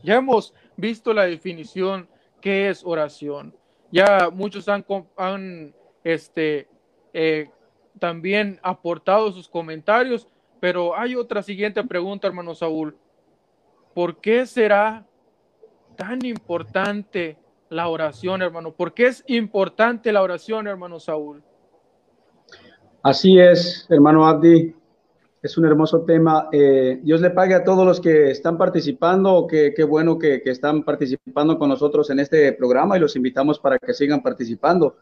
Ya 0.03 0.17
hemos 0.17 0.53
visto 0.75 1.13
la 1.13 1.23
definición 1.23 2.07
qué 2.41 2.69
es 2.69 2.85
oración. 2.85 3.55
Ya 3.91 4.29
muchos 4.31 4.69
han, 4.69 4.85
han 5.15 5.73
este, 6.03 6.67
eh, 7.13 7.49
también 7.99 8.59
aportado 8.61 9.31
sus 9.31 9.47
comentarios, 9.47 10.27
pero 10.59 10.95
hay 10.95 11.15
otra 11.15 11.41
siguiente 11.41 11.83
pregunta, 11.83 12.27
hermano 12.27 12.53
Saúl. 12.53 12.95
¿Por 13.93 14.17
qué 14.17 14.45
será 14.45 15.06
tan 15.97 16.23
importante 16.23 17.37
la 17.69 17.89
oración, 17.89 18.41
hermano? 18.41 18.71
¿Por 18.71 18.93
qué 18.93 19.07
es 19.07 19.23
importante 19.27 20.13
la 20.13 20.21
oración, 20.21 20.67
hermano 20.67 20.99
Saúl? 20.99 21.43
Así 23.03 23.37
es, 23.37 23.85
hermano 23.89 24.25
Abdi. 24.25 24.73
Es 25.41 25.57
un 25.57 25.65
hermoso 25.65 26.01
tema. 26.01 26.49
Eh, 26.51 26.99
Dios 27.03 27.21
le 27.21 27.29
pague 27.29 27.53
a 27.53 27.63
todos 27.63 27.85
los 27.85 27.99
que 27.99 28.31
están 28.31 28.57
participando. 28.57 29.47
Qué, 29.47 29.73
bueno 29.83 30.17
que, 30.17 30.41
están 30.45 30.83
participando 30.83 31.57
con 31.57 31.69
nosotros 31.69 32.09
en 32.09 32.19
este 32.19 32.53
programa 32.53 32.97
y 32.97 32.99
los 32.99 33.15
invitamos 33.15 33.59
para 33.59 33.77
que 33.77 33.93
sigan 33.93 34.21
participando. 34.21 34.97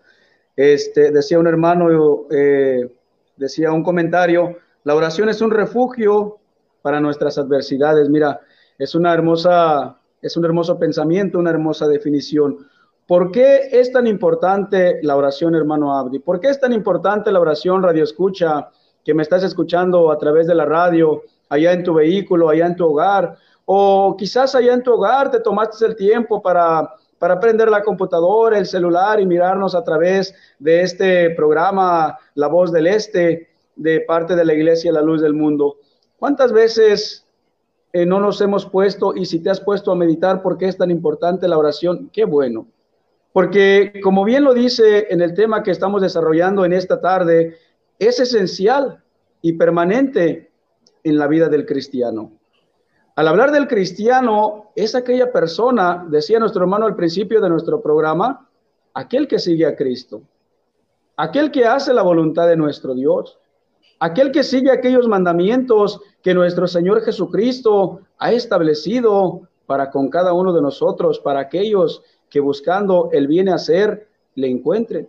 Este, 0.55 1.11
decía 1.11 1.39
un 1.39 1.47
hermano, 1.47 2.27
eh, 2.31 2.89
decía 3.37 3.71
un 3.71 3.83
comentario, 3.83 4.57
la 4.83 4.95
oración 4.95 5.29
es 5.29 5.41
un 5.41 5.51
refugio 5.51 6.39
para 6.81 6.99
nuestras 6.99 7.37
adversidades. 7.37 8.09
Mira, 8.09 8.39
es 8.77 8.93
una 8.93 9.13
hermosa 9.13 9.99
es 10.25 10.35
un 10.37 10.45
hermoso 10.45 10.79
pensamiento, 10.79 11.37
una 11.37 11.51
hermosa 11.51 11.87
definición. 11.87 12.67
¿Por 13.05 13.31
qué 13.31 13.69
es 13.71 13.91
tan 13.91 14.07
importante 14.07 14.99
la 15.03 15.15
oración, 15.15 15.53
hermano 15.53 15.95
Abdi? 15.95 16.19
¿Por 16.19 16.39
qué 16.39 16.49
es 16.49 16.59
tan 16.59 16.73
importante 16.73 17.31
la 17.31 17.39
oración, 17.39 17.83
radio 17.83 18.03
escucha, 18.03 18.69
que 19.03 19.13
me 19.13 19.21
estás 19.21 19.43
escuchando 19.43 20.11
a 20.11 20.17
través 20.17 20.47
de 20.47 20.55
la 20.55 20.65
radio, 20.65 21.21
allá 21.49 21.73
en 21.73 21.83
tu 21.83 21.93
vehículo, 21.93 22.49
allá 22.49 22.65
en 22.65 22.75
tu 22.75 22.87
hogar? 22.87 23.37
O 23.65 24.15
quizás 24.17 24.55
allá 24.55 24.73
en 24.73 24.81
tu 24.81 24.93
hogar 24.93 25.29
te 25.29 25.39
tomaste 25.39 25.85
el 25.85 25.95
tiempo 25.95 26.41
para 26.41 26.95
para 27.19 27.39
prender 27.39 27.69
la 27.69 27.81
computadora, 27.81 28.57
el 28.57 28.65
celular 28.65 29.19
y 29.19 29.25
mirarnos 29.25 29.73
a 29.73 29.83
través 29.83 30.35
de 30.59 30.81
este 30.81 31.29
programa 31.31 32.17
La 32.33 32.47
Voz 32.47 32.71
del 32.71 32.87
Este 32.87 33.49
de 33.75 34.01
parte 34.01 34.35
de 34.35 34.45
la 34.45 34.53
Iglesia 34.53 34.91
La 34.91 35.01
Luz 35.01 35.21
del 35.21 35.33
Mundo. 35.33 35.77
¿Cuántas 36.17 36.51
veces 36.51 37.24
eh, 37.95 38.05
no 38.05 38.19
nos 38.19 38.41
hemos 38.41 38.65
puesto 38.65 39.15
y 39.15 39.25
si 39.25 39.39
te 39.39 39.49
has 39.49 39.61
puesto 39.61 39.89
a 39.89 39.95
meditar 39.95 40.41
por 40.41 40.57
qué 40.57 40.67
es 40.67 40.75
tan 40.75 40.91
importante 40.91 41.47
la 41.47 41.57
oración? 41.57 42.09
Qué 42.11 42.25
bueno. 42.25 42.67
Porque 43.31 44.01
como 44.03 44.25
bien 44.25 44.43
lo 44.43 44.53
dice 44.53 45.07
en 45.11 45.21
el 45.21 45.33
tema 45.33 45.63
que 45.63 45.71
estamos 45.71 46.01
desarrollando 46.01 46.65
en 46.65 46.73
esta 46.73 46.99
tarde, 46.99 47.55
es 47.97 48.19
esencial 48.19 49.01
y 49.41 49.53
permanente 49.53 50.51
en 51.05 51.17
la 51.17 51.27
vida 51.27 51.47
del 51.47 51.65
cristiano. 51.65 52.33
Al 53.15 53.29
hablar 53.29 53.53
del 53.53 53.69
cristiano, 53.69 54.73
es 54.75 54.93
aquella 54.93 55.31
persona, 55.31 56.05
decía 56.09 56.37
nuestro 56.37 56.63
hermano 56.63 56.87
al 56.87 56.97
principio 56.97 57.39
de 57.39 57.47
nuestro 57.47 57.81
programa, 57.81 58.49
aquel 58.93 59.25
que 59.25 59.39
sigue 59.39 59.65
a 59.65 59.77
Cristo, 59.77 60.21
aquel 61.15 61.49
que 61.49 61.63
hace 61.63 61.93
la 61.93 62.01
voluntad 62.01 62.45
de 62.45 62.57
nuestro 62.57 62.93
Dios, 62.93 63.39
aquel 64.01 64.33
que 64.33 64.43
sigue 64.43 64.69
aquellos 64.69 65.07
mandamientos 65.07 66.01
que 66.25 66.33
nuestro 66.33 66.65
Señor 66.65 67.03
Jesucristo 67.03 67.99
ha 68.17 68.31
establecido 68.31 69.41
para 69.67 69.91
con 69.91 70.09
cada 70.09 70.33
uno 70.33 70.53
de 70.53 70.61
nosotros, 70.63 71.19
para 71.19 71.41
aquellos 71.41 72.01
que 72.31 72.39
buscando 72.39 73.09
el 73.11 73.27
bien 73.27 73.47
hacer 73.47 74.07
le 74.33 74.49
encuentren, 74.49 75.07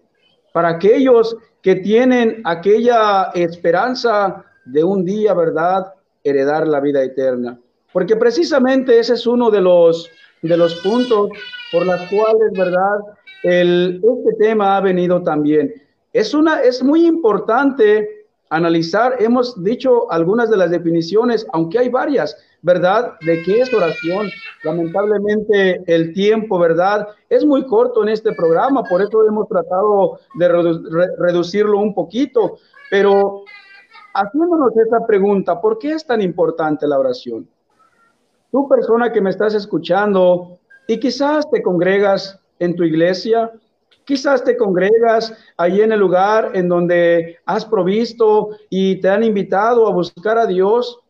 para 0.52 0.68
aquellos 0.68 1.34
que 1.62 1.76
tienen 1.76 2.42
aquella 2.44 3.30
esperanza 3.34 4.44
de 4.66 4.84
un 4.84 5.06
día, 5.06 5.32
¿verdad?, 5.32 5.94
heredar 6.22 6.68
la 6.68 6.80
vida 6.80 7.02
eterna. 7.02 7.58
Porque 7.94 8.16
precisamente 8.16 8.98
ese 8.98 9.14
es 9.14 9.26
uno 9.26 9.50
de 9.50 9.62
los, 9.62 10.10
de 10.42 10.54
los 10.58 10.74
puntos 10.82 11.30
por 11.72 11.86
los 11.86 12.00
cuales, 12.10 12.52
¿verdad?, 12.52 12.98
el, 13.42 14.02
este 14.04 14.34
tema 14.34 14.76
ha 14.76 14.82
venido 14.82 15.22
también. 15.22 15.72
Es, 16.12 16.34
una, 16.34 16.60
es 16.60 16.82
muy 16.82 17.06
importante 17.06 18.15
analizar, 18.50 19.16
hemos 19.18 19.62
dicho 19.62 20.10
algunas 20.10 20.50
de 20.50 20.56
las 20.56 20.70
definiciones, 20.70 21.46
aunque 21.52 21.78
hay 21.78 21.88
varias, 21.88 22.36
¿verdad? 22.62 23.14
De 23.20 23.42
qué 23.42 23.60
es 23.60 23.72
oración. 23.72 24.28
Lamentablemente 24.64 25.82
el 25.86 26.12
tiempo, 26.12 26.58
¿verdad? 26.58 27.08
Es 27.28 27.44
muy 27.44 27.66
corto 27.66 28.02
en 28.02 28.10
este 28.10 28.32
programa, 28.32 28.82
por 28.84 29.02
eso 29.02 29.26
hemos 29.26 29.48
tratado 29.48 30.20
de 30.34 30.48
reducirlo 31.18 31.78
un 31.78 31.94
poquito, 31.94 32.58
pero 32.90 33.44
haciéndonos 34.14 34.76
esa 34.76 35.06
pregunta, 35.06 35.60
¿por 35.60 35.78
qué 35.78 35.92
es 35.92 36.06
tan 36.06 36.20
importante 36.20 36.86
la 36.86 36.98
oración? 36.98 37.48
Tú 38.50 38.68
persona 38.68 39.12
que 39.12 39.20
me 39.20 39.30
estás 39.30 39.54
escuchando 39.54 40.58
y 40.86 40.98
quizás 40.98 41.50
te 41.50 41.62
congregas 41.62 42.38
en 42.58 42.74
tu 42.74 42.84
iglesia, 42.84 43.52
quizás 44.06 44.42
te 44.42 44.56
congregas 44.56 45.34
ahí 45.58 45.82
en 45.82 45.92
el 45.92 46.00
lugar 46.00 46.52
en 46.54 46.68
donde 46.68 47.36
has 47.44 47.66
provisto 47.66 48.56
y 48.70 49.00
te 49.02 49.10
han 49.10 49.22
invitado 49.22 49.86
a 49.86 49.92
buscar 49.92 50.38
a 50.38 50.46
Dios, 50.46 51.02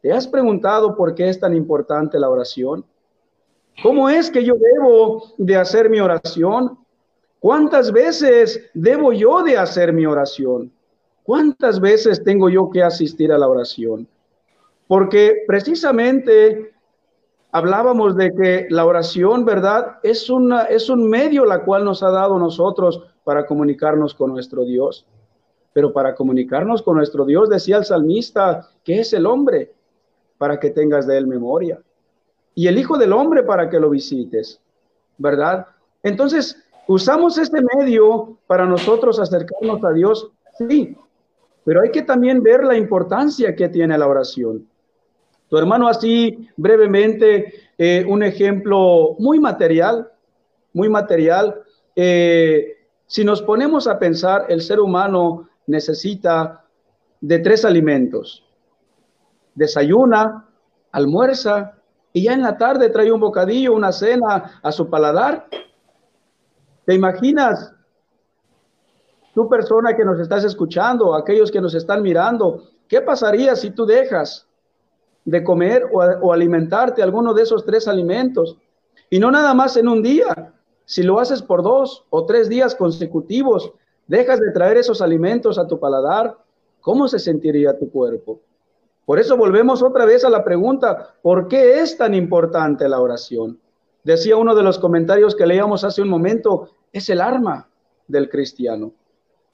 ¿Te 0.00 0.12
has 0.12 0.26
preguntado 0.26 0.96
por 0.96 1.14
qué 1.14 1.28
es 1.28 1.38
tan 1.38 1.54
importante 1.54 2.18
la 2.18 2.30
oración? 2.30 2.84
¿Cómo 3.82 4.08
es 4.08 4.30
que 4.30 4.44
yo 4.44 4.54
debo 4.54 5.34
de 5.36 5.56
hacer 5.56 5.90
mi 5.90 6.00
oración? 6.00 6.78
¿Cuántas 7.38 7.92
veces 7.92 8.70
debo 8.72 9.12
yo 9.12 9.42
de 9.42 9.58
hacer 9.58 9.92
mi 9.92 10.06
oración? 10.06 10.72
¿Cuántas 11.22 11.80
veces 11.80 12.24
tengo 12.24 12.48
yo 12.48 12.70
que 12.70 12.82
asistir 12.82 13.30
a 13.30 13.38
la 13.38 13.48
oración? 13.48 14.08
Porque 14.88 15.44
precisamente 15.46 16.72
hablábamos 17.52 18.16
de 18.16 18.32
que 18.32 18.66
la 18.70 18.84
oración, 18.84 19.44
¿verdad? 19.44 19.98
Es, 20.02 20.28
es 20.68 20.90
un 20.90 21.10
medio 21.10 21.44
la 21.44 21.64
cual 21.64 21.84
nos 21.84 22.02
ha 22.02 22.10
dado 22.10 22.38
nosotros 22.38 23.02
para 23.24 23.46
comunicarnos 23.46 24.14
con 24.14 24.30
nuestro 24.30 24.64
Dios. 24.64 25.06
Pero 25.72 25.92
para 25.92 26.14
comunicarnos 26.14 26.82
con 26.82 26.96
nuestro 26.96 27.24
Dios, 27.24 27.48
decía 27.48 27.76
el 27.76 27.84
salmista, 27.84 28.68
que 28.82 29.00
es 29.00 29.12
el 29.12 29.26
hombre, 29.26 29.72
para 30.36 30.58
que 30.58 30.70
tengas 30.70 31.06
de 31.06 31.18
él 31.18 31.26
memoria. 31.26 31.80
Y 32.54 32.66
el 32.66 32.78
Hijo 32.78 32.98
del 32.98 33.12
Hombre 33.12 33.42
para 33.42 33.68
que 33.68 33.78
lo 33.78 33.90
visites, 33.90 34.60
¿verdad? 35.18 35.66
Entonces, 36.02 36.56
usamos 36.88 37.38
este 37.38 37.60
medio 37.76 38.38
para 38.46 38.64
nosotros 38.64 39.20
acercarnos 39.20 39.84
a 39.84 39.92
Dios, 39.92 40.32
sí, 40.58 40.96
pero 41.64 41.82
hay 41.82 41.90
que 41.90 42.02
también 42.02 42.42
ver 42.42 42.64
la 42.64 42.76
importancia 42.76 43.54
que 43.54 43.68
tiene 43.68 43.96
la 43.98 44.08
oración. 44.08 44.66
Tu 45.50 45.58
hermano 45.58 45.88
así 45.88 46.48
brevemente 46.56 47.52
eh, 47.76 48.06
un 48.08 48.22
ejemplo 48.22 49.16
muy 49.18 49.38
material, 49.38 50.10
muy 50.72 50.88
material. 50.88 51.62
Eh, 51.94 52.78
si 53.06 53.24
nos 53.24 53.42
ponemos 53.42 53.86
a 53.86 53.98
pensar, 53.98 54.46
el 54.48 54.62
ser 54.62 54.80
humano 54.80 55.48
necesita 55.66 56.64
de 57.20 57.38
tres 57.40 57.66
alimentos 57.66 58.44
desayuna, 59.54 60.48
almuerza 60.92 61.74
y 62.12 62.24
ya 62.24 62.32
en 62.32 62.42
la 62.42 62.56
tarde 62.56 62.88
trae 62.88 63.12
un 63.12 63.20
bocadillo, 63.20 63.74
una 63.74 63.92
cena 63.92 64.60
a 64.62 64.72
su 64.72 64.88
paladar. 64.88 65.46
¿Te 66.84 66.94
imaginas? 66.94 67.72
Tú 69.34 69.48
persona 69.48 69.94
que 69.94 70.04
nos 70.04 70.18
estás 70.18 70.44
escuchando, 70.44 71.14
aquellos 71.14 71.50
que 71.50 71.60
nos 71.60 71.74
están 71.74 72.02
mirando, 72.02 72.64
¿qué 72.88 73.00
pasaría 73.00 73.54
si 73.54 73.70
tú 73.70 73.86
dejas 73.86 74.48
de 75.30 75.44
comer 75.44 75.86
o, 75.92 76.32
alimentarte 76.32 77.02
alguno 77.02 77.32
de 77.32 77.42
esos 77.42 77.64
tres 77.64 77.86
alimentos? 77.86 78.58
Y 79.08 79.18
no 79.18 79.30
nada 79.30 79.54
más 79.54 79.76
en 79.76 79.88
un 79.88 80.02
día, 80.02 80.52
si 80.84 81.02
lo 81.02 81.20
haces 81.20 81.40
por 81.40 81.62
dos 81.62 82.04
o 82.10 82.26
tres 82.26 82.48
días 82.48 82.74
consecutivos, 82.74 83.72
dejas 84.08 84.40
de 84.40 84.50
traer 84.50 84.76
esos 84.76 85.00
alimentos 85.00 85.56
a 85.58 85.68
tu 85.68 85.78
paladar, 85.78 86.36
¿cómo 86.80 87.06
se 87.06 87.20
sentiría 87.20 87.78
tu 87.78 87.90
cuerpo? 87.90 88.40
Por 89.06 89.18
eso 89.20 89.36
volvemos 89.36 89.82
otra 89.82 90.04
vez 90.04 90.24
a 90.24 90.30
la 90.30 90.44
pregunta, 90.44 91.14
¿por 91.22 91.46
qué 91.46 91.80
es 91.80 91.96
tan 91.96 92.14
importante 92.14 92.88
la 92.88 93.00
oración? 93.00 93.60
Decía 94.02 94.36
uno 94.36 94.54
de 94.54 94.62
los 94.62 94.78
comentarios 94.78 95.36
que 95.36 95.46
leíamos 95.46 95.84
hace 95.84 96.02
un 96.02 96.08
momento, 96.08 96.70
es 96.92 97.08
el 97.08 97.20
arma 97.20 97.68
del 98.08 98.28
cristiano. 98.28 98.92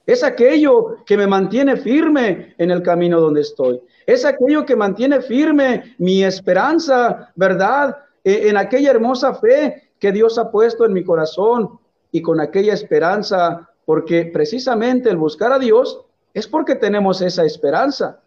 Es 0.06 0.22
aquello 0.22 1.04
que 1.04 1.16
me 1.16 1.26
mantiene 1.26 1.76
firme 1.76 2.54
en 2.58 2.70
el 2.70 2.82
camino 2.82 3.20
donde 3.20 3.40
estoy. 3.40 3.82
Es 4.06 4.24
aquello 4.24 4.64
que 4.64 4.76
mantiene 4.76 5.20
firme 5.20 5.96
mi 5.98 6.22
esperanza, 6.22 7.32
¿verdad? 7.34 7.96
E, 8.22 8.48
en 8.48 8.56
aquella 8.56 8.92
hermosa 8.92 9.34
fe 9.34 9.90
que 9.98 10.12
Dios 10.12 10.38
ha 10.38 10.50
puesto 10.50 10.84
en 10.84 10.92
mi 10.92 11.02
corazón 11.02 11.80
y 12.12 12.22
con 12.22 12.40
aquella 12.40 12.72
esperanza, 12.72 13.68
porque 13.84 14.30
precisamente 14.32 15.10
el 15.10 15.16
buscar 15.16 15.52
a 15.52 15.58
Dios 15.58 16.00
es 16.32 16.46
porque 16.46 16.76
tenemos 16.76 17.20
esa 17.20 17.44
esperanza. 17.44 18.20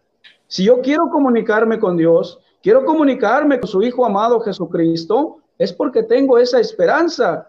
Si 0.48 0.64
yo 0.64 0.82
quiero 0.82 1.08
comunicarme 1.08 1.78
con 1.78 1.96
Dios, 1.96 2.40
quiero 2.62 2.84
comunicarme 2.84 3.58
con 3.58 3.68
su 3.68 3.82
Hijo 3.82 4.04
amado 4.04 4.40
Jesucristo, 4.40 5.38
es 5.56 5.72
porque 5.72 6.02
tengo 6.02 6.36
esa 6.38 6.60
esperanza 6.60 7.48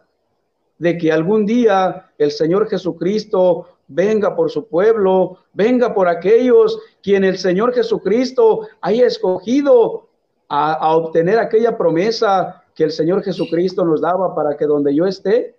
de 0.78 0.98
que 0.98 1.12
algún 1.12 1.46
día 1.46 2.12
el 2.18 2.32
Señor 2.32 2.70
Jesucristo 2.70 3.71
venga 3.94 4.36
por 4.36 4.50
su 4.50 4.68
pueblo, 4.68 5.38
venga 5.54 5.94
por 5.94 6.08
aquellos 6.08 6.80
quien 7.02 7.24
el 7.24 7.38
Señor 7.38 7.74
Jesucristo 7.74 8.68
haya 8.82 9.06
escogido 9.06 10.08
a, 10.48 10.74
a, 10.74 10.96
obtener 10.96 11.40
aquella 11.40 11.78
promesa 11.78 12.64
que 12.76 12.84
el 12.84 12.92
Señor 12.92 13.24
Jesucristo 13.24 13.86
nos 13.86 14.02
daba 14.02 14.34
para 14.36 14.56
que 14.56 14.66
donde 14.66 14.94
yo 14.96 15.06
esté, 15.06 15.56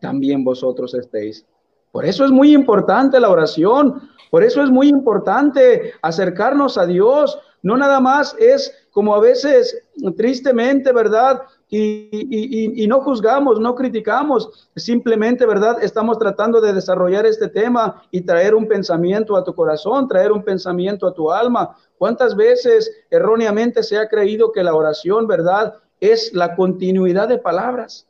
también 0.00 0.44
vosotros 0.44 0.94
estéis. 0.94 1.46
Por 1.92 2.04
eso 2.04 2.24
es 2.24 2.30
muy 2.30 2.52
importante 2.52 3.20
la 3.20 3.30
oración, 3.30 4.10
por 4.30 4.42
eso 4.42 4.62
es 4.62 4.70
muy 4.70 4.88
importante 4.88 5.92
acercarnos 6.02 6.76
a 6.76 6.86
Dios. 6.86 7.38
No 7.62 7.76
nada 7.76 8.00
más 8.00 8.34
es 8.38 8.74
como 8.90 9.14
a 9.14 9.20
veces 9.20 9.86
tristemente, 10.16 10.92
¿verdad? 10.92 11.42
Y, 11.70 12.86
no 12.86 13.00
juzgamos, 13.00 13.58
no 13.58 13.74
criticamos, 13.74 14.70
simplemente, 14.76 15.46
¿verdad? 15.46 15.82
Estamos 15.82 16.18
tratando 16.18 16.60
de 16.60 16.72
desarrollar 16.72 17.26
este 17.26 17.48
tema 17.48 18.02
y 18.10 18.20
traer 18.20 18.54
un 18.54 18.68
pensamiento 18.68 19.36
a 19.36 19.44
tu 19.44 19.54
corazón, 19.54 20.06
traer 20.06 20.30
un 20.32 20.44
pensamiento 20.44 21.06
a 21.06 21.14
tu 21.14 21.30
alma. 21.30 21.76
¿Cuántas 21.98 22.36
veces 22.36 22.90
erróneamente 23.10 23.82
se 23.82 23.98
ha 23.98 24.08
creído 24.08 24.52
que 24.52 24.62
la 24.62 24.74
oración, 24.74 25.26
¿verdad? 25.26 25.74
Es 26.00 26.32
la 26.34 26.54
continuidad 26.54 27.28
de 27.28 27.38
palabras, 27.38 28.06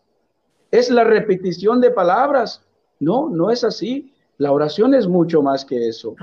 es 0.70 0.90
la 0.90 1.04
repetición 1.04 1.80
de 1.80 1.90
palabras. 1.90 2.62
No, 3.00 3.28
no 3.28 3.50
es 3.50 3.64
así. 3.64 4.13
La 4.38 4.50
oración 4.50 4.94
es 4.94 5.06
mucho 5.06 5.42
más 5.42 5.64
que 5.64 5.88
eso. 5.88 6.16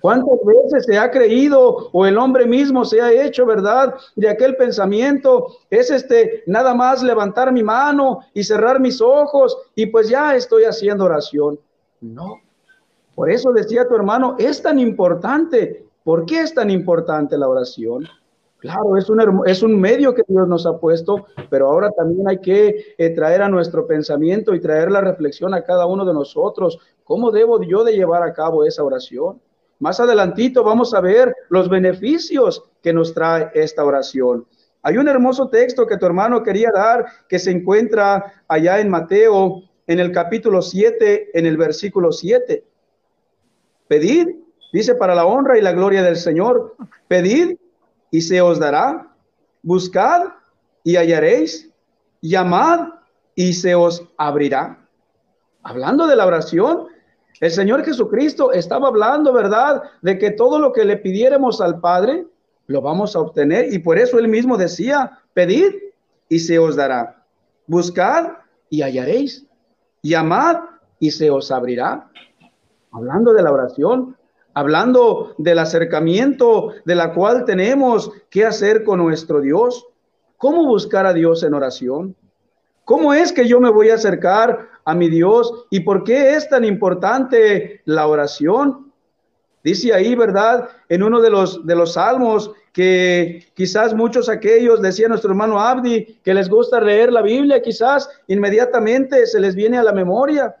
¿Cuántas 0.00 0.38
veces 0.44 0.84
se 0.86 0.98
ha 0.98 1.10
creído 1.10 1.90
o 1.92 2.06
el 2.06 2.16
hombre 2.16 2.46
mismo 2.46 2.84
se 2.84 3.00
ha 3.00 3.10
hecho, 3.10 3.44
verdad, 3.44 3.94
de 4.14 4.28
aquel 4.28 4.56
pensamiento? 4.56 5.48
Es 5.70 5.90
este, 5.90 6.44
nada 6.46 6.74
más 6.74 7.02
levantar 7.02 7.52
mi 7.52 7.64
mano 7.64 8.20
y 8.34 8.44
cerrar 8.44 8.78
mis 8.78 9.00
ojos 9.00 9.56
y 9.74 9.86
pues 9.86 10.08
ya 10.08 10.36
estoy 10.36 10.64
haciendo 10.64 11.04
oración. 11.06 11.58
No. 12.00 12.40
Por 13.16 13.30
eso 13.30 13.52
decía 13.52 13.88
tu 13.88 13.96
hermano, 13.96 14.36
es 14.38 14.62
tan 14.62 14.78
importante. 14.78 15.86
¿Por 16.04 16.24
qué 16.24 16.42
es 16.42 16.54
tan 16.54 16.70
importante 16.70 17.36
la 17.36 17.48
oración? 17.48 18.06
Claro, 18.58 18.96
es 18.96 19.10
un, 19.10 19.42
es 19.46 19.62
un 19.62 19.78
medio 19.78 20.14
que 20.14 20.22
Dios 20.26 20.48
nos 20.48 20.66
ha 20.66 20.78
puesto, 20.78 21.26
pero 21.50 21.68
ahora 21.68 21.90
también 21.90 22.26
hay 22.26 22.38
que 22.38 22.94
eh, 22.96 23.10
traer 23.10 23.42
a 23.42 23.48
nuestro 23.48 23.86
pensamiento 23.86 24.54
y 24.54 24.60
traer 24.60 24.90
la 24.90 25.02
reflexión 25.02 25.52
a 25.52 25.62
cada 25.62 25.86
uno 25.86 26.04
de 26.06 26.14
nosotros. 26.14 26.78
¿Cómo 27.04 27.30
debo 27.30 27.62
yo 27.62 27.84
de 27.84 27.92
llevar 27.92 28.22
a 28.22 28.32
cabo 28.32 28.64
esa 28.64 28.82
oración? 28.82 29.40
Más 29.78 30.00
adelantito 30.00 30.64
vamos 30.64 30.94
a 30.94 31.00
ver 31.00 31.34
los 31.50 31.68
beneficios 31.68 32.64
que 32.82 32.94
nos 32.94 33.12
trae 33.12 33.50
esta 33.52 33.84
oración. 33.84 34.46
Hay 34.82 34.96
un 34.96 35.08
hermoso 35.08 35.48
texto 35.48 35.86
que 35.86 35.98
tu 35.98 36.06
hermano 36.06 36.42
quería 36.42 36.70
dar 36.72 37.04
que 37.28 37.38
se 37.38 37.50
encuentra 37.50 38.42
allá 38.48 38.80
en 38.80 38.88
Mateo, 38.88 39.64
en 39.86 40.00
el 40.00 40.12
capítulo 40.12 40.62
7, 40.62 41.38
en 41.38 41.44
el 41.44 41.58
versículo 41.58 42.10
7. 42.10 42.64
Pedid, 43.86 44.28
dice, 44.72 44.94
para 44.94 45.14
la 45.14 45.26
honra 45.26 45.58
y 45.58 45.62
la 45.62 45.72
gloria 45.72 46.02
del 46.02 46.16
Señor. 46.16 46.74
Pedid 47.06 47.56
y 48.16 48.22
se 48.22 48.40
os 48.40 48.58
dará. 48.58 49.14
Buscad 49.62 50.28
y 50.82 50.96
hallaréis. 50.96 51.70
Llamad 52.22 52.88
y 53.34 53.52
se 53.52 53.74
os 53.74 54.02
abrirá. 54.16 54.88
Hablando 55.62 56.06
de 56.06 56.16
la 56.16 56.24
oración, 56.24 56.86
el 57.42 57.50
Señor 57.50 57.84
Jesucristo 57.84 58.52
estaba 58.52 58.88
hablando, 58.88 59.34
¿verdad?, 59.34 59.82
de 60.00 60.16
que 60.16 60.30
todo 60.30 60.58
lo 60.58 60.72
que 60.72 60.86
le 60.86 60.96
pidiéramos 60.96 61.60
al 61.60 61.78
Padre, 61.78 62.26
lo 62.68 62.80
vamos 62.80 63.14
a 63.14 63.20
obtener. 63.20 63.70
Y 63.70 63.80
por 63.80 63.98
eso 63.98 64.18
él 64.18 64.28
mismo 64.28 64.56
decía, 64.56 65.20
pedid 65.34 65.74
y 66.30 66.38
se 66.38 66.58
os 66.58 66.74
dará. 66.74 67.22
Buscad 67.66 68.28
y 68.70 68.80
hallaréis. 68.80 69.46
Llamad 70.02 70.56
y 71.00 71.10
se 71.10 71.30
os 71.30 71.50
abrirá. 71.50 72.10
Hablando 72.92 73.34
de 73.34 73.42
la 73.42 73.52
oración, 73.52 74.16
hablando 74.56 75.34
del 75.36 75.58
acercamiento 75.58 76.72
de 76.86 76.94
la 76.94 77.12
cual 77.12 77.44
tenemos 77.44 78.10
que 78.30 78.46
hacer 78.46 78.84
con 78.84 79.00
nuestro 79.00 79.42
Dios. 79.42 79.86
¿Cómo 80.38 80.66
buscar 80.66 81.04
a 81.04 81.12
Dios 81.12 81.42
en 81.42 81.52
oración? 81.52 82.16
¿Cómo 82.86 83.12
es 83.12 83.34
que 83.34 83.46
yo 83.46 83.60
me 83.60 83.70
voy 83.70 83.90
a 83.90 83.96
acercar 83.96 84.70
a 84.86 84.94
mi 84.94 85.10
Dios? 85.10 85.66
¿Y 85.68 85.80
por 85.80 86.04
qué 86.04 86.36
es 86.36 86.48
tan 86.48 86.64
importante 86.64 87.82
la 87.84 88.06
oración? 88.06 88.90
Dice 89.62 89.92
ahí, 89.92 90.14
¿verdad? 90.14 90.70
En 90.88 91.02
uno 91.02 91.20
de 91.20 91.28
los, 91.28 91.66
de 91.66 91.76
los 91.76 91.92
salmos 91.92 92.50
que 92.72 93.44
quizás 93.52 93.92
muchos 93.92 94.30
aquellos, 94.30 94.80
decía 94.80 95.08
nuestro 95.08 95.32
hermano 95.32 95.60
Abdi, 95.60 96.18
que 96.24 96.32
les 96.32 96.48
gusta 96.48 96.80
leer 96.80 97.12
la 97.12 97.20
Biblia, 97.20 97.60
quizás 97.60 98.08
inmediatamente 98.26 99.26
se 99.26 99.38
les 99.38 99.54
viene 99.54 99.76
a 99.76 99.82
la 99.82 99.92
memoria 99.92 100.56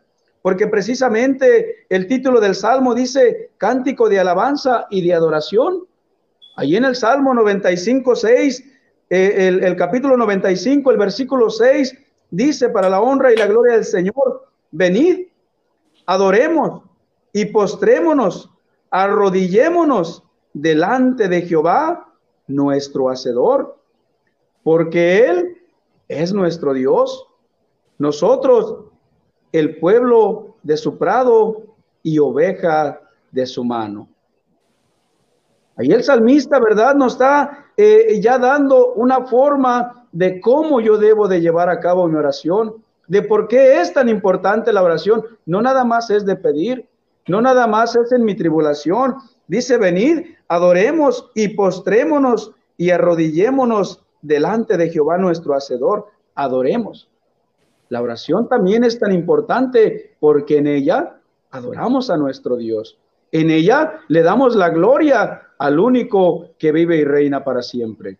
porque 0.46 0.68
precisamente 0.68 1.86
el 1.88 2.06
título 2.06 2.38
del 2.38 2.54
Salmo 2.54 2.94
dice 2.94 3.50
cántico 3.58 4.08
de 4.08 4.20
alabanza 4.20 4.86
y 4.90 5.04
de 5.04 5.12
adoración. 5.12 5.88
Allí 6.54 6.76
en 6.76 6.84
el 6.84 6.94
Salmo 6.94 7.34
95, 7.34 8.14
6, 8.14 8.64
eh, 9.10 9.34
el, 9.48 9.64
el 9.64 9.74
capítulo 9.74 10.16
95, 10.16 10.92
el 10.92 10.98
versículo 10.98 11.50
6, 11.50 11.98
dice, 12.30 12.68
para 12.68 12.88
la 12.88 13.00
honra 13.00 13.32
y 13.32 13.36
la 13.36 13.48
gloria 13.48 13.74
del 13.74 13.84
Señor, 13.84 14.46
venid, 14.70 15.26
adoremos 16.06 16.84
y 17.32 17.46
postrémonos, 17.46 18.48
arrodillémonos 18.92 20.22
delante 20.52 21.26
de 21.26 21.42
Jehová, 21.42 22.14
nuestro 22.46 23.10
Hacedor, 23.10 23.80
porque 24.62 25.26
Él 25.26 25.60
es 26.06 26.32
nuestro 26.32 26.72
Dios. 26.72 27.26
Nosotros 27.98 28.92
el 29.58 29.78
pueblo 29.78 30.56
de 30.62 30.76
su 30.76 30.98
prado 30.98 31.62
y 32.02 32.18
oveja 32.18 33.00
de 33.30 33.46
su 33.46 33.64
mano. 33.64 34.08
Ahí 35.76 35.90
el 35.92 36.02
salmista, 36.02 36.58
¿verdad? 36.58 36.94
Nos 36.94 37.14
está 37.14 37.66
eh, 37.76 38.20
ya 38.20 38.38
dando 38.38 38.94
una 38.94 39.26
forma 39.26 40.06
de 40.12 40.40
cómo 40.40 40.80
yo 40.80 40.98
debo 40.98 41.28
de 41.28 41.40
llevar 41.40 41.68
a 41.68 41.80
cabo 41.80 42.08
mi 42.08 42.16
oración, 42.16 42.82
de 43.08 43.22
por 43.22 43.48
qué 43.48 43.80
es 43.80 43.92
tan 43.92 44.08
importante 44.08 44.72
la 44.72 44.82
oración. 44.82 45.24
No 45.44 45.62
nada 45.62 45.84
más 45.84 46.10
es 46.10 46.24
de 46.24 46.36
pedir, 46.36 46.86
no 47.26 47.40
nada 47.40 47.66
más 47.66 47.96
es 47.96 48.12
en 48.12 48.24
mi 48.24 48.34
tribulación. 48.34 49.16
Dice, 49.48 49.78
venid, 49.78 50.34
adoremos 50.48 51.30
y 51.34 51.48
postrémonos 51.48 52.52
y 52.76 52.90
arrodillémonos 52.90 54.02
delante 54.22 54.76
de 54.76 54.90
Jehová 54.90 55.18
nuestro 55.18 55.54
Hacedor. 55.54 56.08
Adoremos. 56.34 57.08
La 57.88 58.02
oración 58.02 58.48
también 58.48 58.84
es 58.84 58.98
tan 58.98 59.12
importante 59.12 60.16
porque 60.18 60.58
en 60.58 60.66
ella 60.66 61.16
adoramos 61.50 62.10
a 62.10 62.16
nuestro 62.16 62.56
Dios. 62.56 62.98
En 63.32 63.50
ella 63.50 64.00
le 64.08 64.22
damos 64.22 64.56
la 64.56 64.70
gloria 64.70 65.42
al 65.58 65.78
único 65.78 66.50
que 66.58 66.72
vive 66.72 66.96
y 66.96 67.04
reina 67.04 67.44
para 67.44 67.62
siempre. 67.62 68.18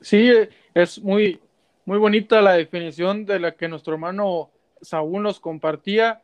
Sí, 0.00 0.30
es 0.74 1.02
muy, 1.02 1.40
muy 1.84 1.98
bonita 1.98 2.40
la 2.40 2.54
definición 2.54 3.24
de 3.26 3.38
la 3.38 3.52
que 3.52 3.68
nuestro 3.68 3.94
hermano 3.94 4.50
Saúl 4.80 5.22
nos 5.22 5.40
compartía, 5.40 6.22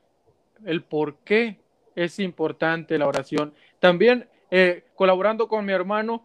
el 0.65 0.83
por 0.83 1.17
qué 1.19 1.59
es 1.95 2.19
importante 2.19 2.99
la 2.99 3.07
oración. 3.07 3.53
También 3.81 4.29
eh, 4.51 4.85
colaborando 4.95 5.49
con 5.49 5.65
mi 5.65 5.73
hermano, 5.73 6.25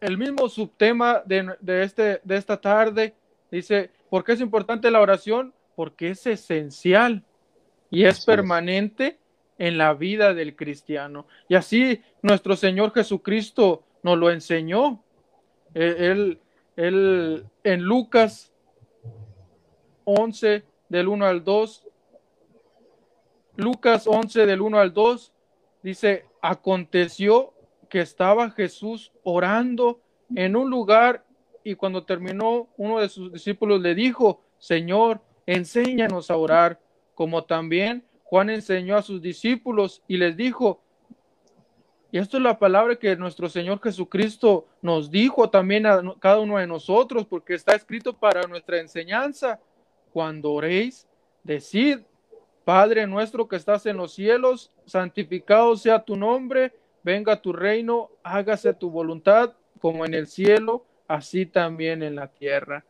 el 0.00 0.16
mismo 0.16 0.48
subtema 0.48 1.22
de, 1.24 1.56
de, 1.60 1.82
este, 1.82 2.20
de 2.22 2.36
esta 2.36 2.60
tarde 2.60 3.14
dice, 3.50 3.90
¿Por 4.10 4.24
qué 4.24 4.32
es 4.32 4.40
importante 4.40 4.90
la 4.90 5.00
oración? 5.00 5.54
Porque 5.76 6.10
es 6.10 6.26
esencial 6.26 7.24
y 7.90 8.04
es 8.04 8.24
permanente 8.26 9.18
en 9.56 9.78
la 9.78 9.94
vida 9.94 10.34
del 10.34 10.56
cristiano. 10.56 11.26
Y 11.48 11.54
así 11.54 12.02
nuestro 12.22 12.56
Señor 12.56 12.92
Jesucristo 12.92 13.84
nos 14.02 14.18
lo 14.18 14.30
enseñó. 14.30 15.02
E, 15.74 16.10
él, 16.10 16.40
en 16.76 17.82
Lucas 17.82 18.52
11 20.04 20.64
del 20.88 21.08
1 21.08 21.26
al 21.26 21.44
2, 21.44 21.86
Lucas 23.56 24.06
11 24.06 24.46
del 24.46 24.60
1 24.60 24.78
al 24.78 24.92
2 24.92 25.32
dice, 25.82 26.24
aconteció 26.40 27.52
que 27.88 28.00
estaba 28.00 28.50
Jesús 28.50 29.12
orando 29.22 30.00
en 30.34 30.56
un 30.56 30.70
lugar 30.70 31.24
y 31.70 31.74
cuando 31.76 32.04
terminó, 32.04 32.68
uno 32.76 33.00
de 33.00 33.08
sus 33.08 33.32
discípulos 33.32 33.80
le 33.80 33.94
dijo, 33.94 34.42
Señor, 34.58 35.20
enséñanos 35.46 36.30
a 36.30 36.36
orar, 36.36 36.80
como 37.14 37.44
también 37.44 38.04
Juan 38.24 38.50
enseñó 38.50 38.96
a 38.96 39.02
sus 39.02 39.20
discípulos 39.20 40.02
y 40.06 40.16
les 40.16 40.36
dijo, 40.36 40.80
y 42.12 42.18
esto 42.18 42.36
es 42.36 42.42
la 42.42 42.58
palabra 42.58 42.96
que 42.96 43.14
nuestro 43.16 43.48
Señor 43.48 43.80
Jesucristo 43.80 44.66
nos 44.82 45.10
dijo 45.10 45.50
también 45.50 45.86
a 45.86 46.00
cada 46.18 46.40
uno 46.40 46.58
de 46.58 46.66
nosotros, 46.66 47.26
porque 47.26 47.54
está 47.54 47.74
escrito 47.74 48.12
para 48.12 48.42
nuestra 48.48 48.78
enseñanza. 48.78 49.60
Cuando 50.12 50.52
oréis, 50.52 51.06
decid, 51.44 52.00
Padre 52.64 53.06
nuestro 53.06 53.46
que 53.46 53.56
estás 53.56 53.86
en 53.86 53.96
los 53.96 54.12
cielos, 54.12 54.72
santificado 54.86 55.76
sea 55.76 56.04
tu 56.04 56.16
nombre, 56.16 56.72
venga 57.02 57.40
tu 57.40 57.52
reino, 57.52 58.10
hágase 58.24 58.74
tu 58.74 58.90
voluntad 58.90 59.52
como 59.80 60.04
en 60.04 60.14
el 60.14 60.26
cielo, 60.26 60.84
así 61.10 61.44
también 61.44 62.04
en 62.04 62.14
la 62.14 62.28
tierra. 62.28 62.84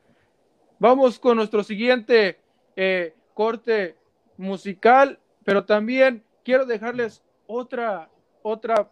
Vamos 0.78 1.18
con 1.18 1.38
nuestro 1.38 1.64
siguiente 1.64 2.38
eh, 2.76 3.14
corte 3.33 3.96
musical, 4.37 5.18
pero 5.42 5.64
también 5.64 6.22
quiero 6.44 6.66
dejarles 6.66 7.22
otra, 7.46 8.11
otra 8.42 8.90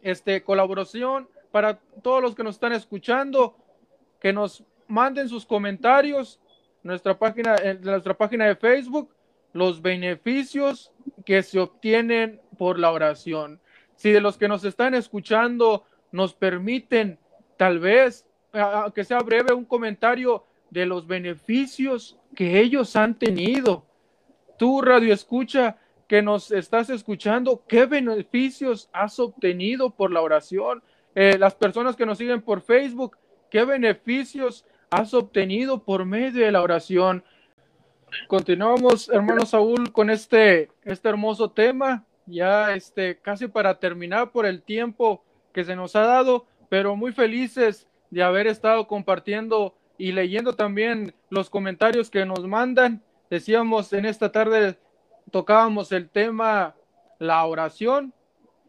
este, 0.00 0.44
colaboración 0.44 1.28
para 1.50 1.80
todos 2.02 2.22
los 2.22 2.36
que 2.36 2.44
nos 2.44 2.54
están 2.54 2.72
escuchando, 2.72 3.56
que 4.20 4.32
nos 4.32 4.62
manden 4.86 5.28
sus 5.28 5.44
comentarios 5.44 6.40
nuestra 6.84 7.18
página, 7.18 7.56
en 7.56 7.80
nuestra 7.80 8.14
página 8.14 8.46
de 8.46 8.54
Facebook, 8.54 9.12
los 9.52 9.82
beneficios 9.82 10.92
que 11.24 11.42
se 11.42 11.58
obtienen 11.58 12.40
por 12.58 12.78
la 12.78 12.92
oración. 12.92 13.60
Si 13.96 14.12
de 14.12 14.20
los 14.20 14.38
que 14.38 14.46
nos 14.46 14.64
están 14.64 14.94
escuchando 14.94 15.84
nos 16.12 16.32
permiten 16.32 17.18
tal 17.56 17.78
vez, 17.78 18.26
aunque 18.52 19.04
sea 19.04 19.18
breve, 19.20 19.52
un 19.52 19.64
comentario 19.64 20.44
de 20.70 20.86
los 20.86 21.06
beneficios 21.06 22.18
que 22.34 22.60
ellos 22.60 22.96
han 22.96 23.14
tenido. 23.18 23.84
Tú, 24.58 24.80
radio 24.80 25.12
escucha, 25.12 25.78
que 26.08 26.22
nos 26.22 26.50
estás 26.50 26.90
escuchando, 26.90 27.62
¿qué 27.66 27.86
beneficios 27.86 28.88
has 28.92 29.18
obtenido 29.18 29.90
por 29.90 30.10
la 30.12 30.20
oración? 30.20 30.82
Eh, 31.14 31.36
las 31.38 31.54
personas 31.54 31.96
que 31.96 32.06
nos 32.06 32.18
siguen 32.18 32.42
por 32.42 32.60
Facebook, 32.60 33.16
¿qué 33.50 33.64
beneficios 33.64 34.64
has 34.90 35.14
obtenido 35.14 35.82
por 35.82 36.04
medio 36.04 36.44
de 36.44 36.52
la 36.52 36.62
oración? 36.62 37.24
Continuamos, 38.28 39.08
hermano 39.08 39.46
Saúl, 39.46 39.92
con 39.92 40.10
este, 40.10 40.70
este 40.84 41.08
hermoso 41.08 41.50
tema, 41.50 42.04
ya 42.26 42.74
este, 42.74 43.18
casi 43.18 43.48
para 43.48 43.78
terminar 43.78 44.30
por 44.30 44.46
el 44.46 44.62
tiempo 44.62 45.24
que 45.52 45.64
se 45.64 45.76
nos 45.76 45.96
ha 45.96 46.02
dado 46.02 46.46
pero 46.74 46.96
muy 46.96 47.12
felices 47.12 47.86
de 48.10 48.24
haber 48.24 48.48
estado 48.48 48.88
compartiendo 48.88 49.76
y 49.96 50.10
leyendo 50.10 50.54
también 50.54 51.14
los 51.30 51.48
comentarios 51.48 52.10
que 52.10 52.26
nos 52.26 52.48
mandan. 52.48 53.00
Decíamos 53.30 53.92
en 53.92 54.06
esta 54.06 54.32
tarde, 54.32 54.76
tocábamos 55.30 55.92
el 55.92 56.08
tema, 56.10 56.74
la 57.20 57.44
oración 57.44 58.12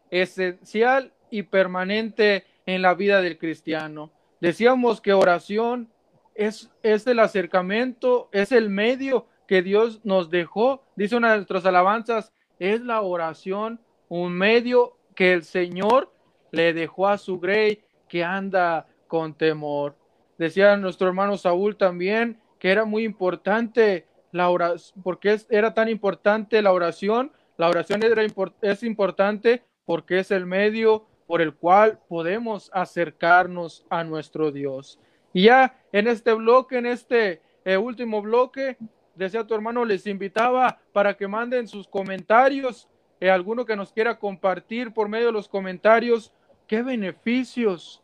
esencial 0.08 1.14
y 1.32 1.42
permanente 1.42 2.46
en 2.64 2.80
la 2.80 2.94
vida 2.94 3.20
del 3.20 3.38
cristiano. 3.38 4.12
Decíamos 4.40 5.00
que 5.00 5.12
oración 5.12 5.90
es, 6.36 6.70
es 6.84 7.08
el 7.08 7.18
acercamiento, 7.18 8.28
es 8.30 8.52
el 8.52 8.70
medio 8.70 9.26
que 9.48 9.62
Dios 9.62 10.00
nos 10.04 10.30
dejó. 10.30 10.84
Dice 10.94 11.16
una 11.16 11.32
de 11.32 11.38
nuestras 11.38 11.66
alabanzas, 11.66 12.32
es 12.60 12.80
la 12.82 13.00
oración, 13.00 13.80
un 14.08 14.32
medio 14.32 14.96
que 15.16 15.32
el 15.32 15.42
Señor 15.42 16.12
le 16.52 16.72
dejó 16.72 17.08
a 17.08 17.18
su 17.18 17.40
grey 17.40 17.82
que 18.08 18.24
anda 18.24 18.86
con 19.06 19.34
temor. 19.34 19.96
Decía 20.38 20.76
nuestro 20.76 21.08
hermano 21.08 21.36
Saúl 21.36 21.76
también 21.76 22.38
que 22.58 22.70
era 22.70 22.84
muy 22.84 23.04
importante 23.04 24.06
la 24.32 24.50
oración, 24.50 25.02
porque 25.02 25.38
era 25.50 25.74
tan 25.74 25.88
importante 25.88 26.60
la 26.62 26.72
oración. 26.72 27.32
La 27.56 27.68
oración 27.68 28.02
era, 28.02 28.22
es 28.62 28.82
importante 28.82 29.62
porque 29.84 30.18
es 30.18 30.30
el 30.30 30.46
medio 30.46 31.06
por 31.26 31.40
el 31.40 31.54
cual 31.54 31.98
podemos 32.08 32.70
acercarnos 32.72 33.84
a 33.90 34.04
nuestro 34.04 34.52
Dios. 34.52 34.98
Y 35.32 35.44
ya 35.44 35.78
en 35.92 36.06
este 36.06 36.32
bloque, 36.32 36.78
en 36.78 36.86
este 36.86 37.40
eh, 37.64 37.76
último 37.76 38.22
bloque, 38.22 38.76
decía 39.14 39.46
tu 39.46 39.54
hermano, 39.54 39.84
les 39.84 40.06
invitaba 40.06 40.78
para 40.92 41.16
que 41.16 41.26
manden 41.26 41.66
sus 41.66 41.88
comentarios, 41.88 42.88
eh, 43.20 43.30
alguno 43.30 43.64
que 43.64 43.76
nos 43.76 43.92
quiera 43.92 44.18
compartir 44.18 44.92
por 44.92 45.08
medio 45.08 45.26
de 45.26 45.32
los 45.32 45.48
comentarios, 45.48 46.32
qué 46.66 46.82
beneficios 46.82 48.02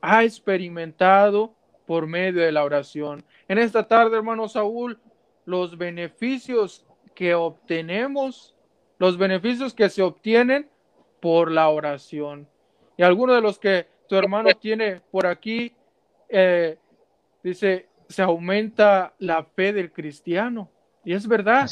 ha 0.00 0.24
experimentado 0.24 1.54
por 1.86 2.06
medio 2.06 2.42
de 2.42 2.52
la 2.52 2.64
oración. 2.64 3.24
En 3.48 3.58
esta 3.58 3.88
tarde, 3.88 4.16
hermano 4.16 4.48
Saúl, 4.48 5.00
los 5.44 5.78
beneficios 5.78 6.86
que 7.14 7.34
obtenemos, 7.34 8.54
los 8.98 9.16
beneficios 9.16 9.74
que 9.74 9.88
se 9.88 10.02
obtienen 10.02 10.68
por 11.20 11.50
la 11.50 11.68
oración. 11.68 12.48
Y 12.96 13.02
alguno 13.02 13.34
de 13.34 13.40
los 13.40 13.58
que 13.58 13.88
tu 14.08 14.16
hermano 14.16 14.50
tiene 14.60 15.00
por 15.10 15.26
aquí, 15.26 15.74
eh, 16.28 16.78
dice, 17.42 17.88
se 18.08 18.22
aumenta 18.22 19.14
la 19.18 19.44
fe 19.44 19.72
del 19.72 19.92
cristiano. 19.92 20.70
Y 21.04 21.14
es 21.14 21.26
verdad. 21.26 21.68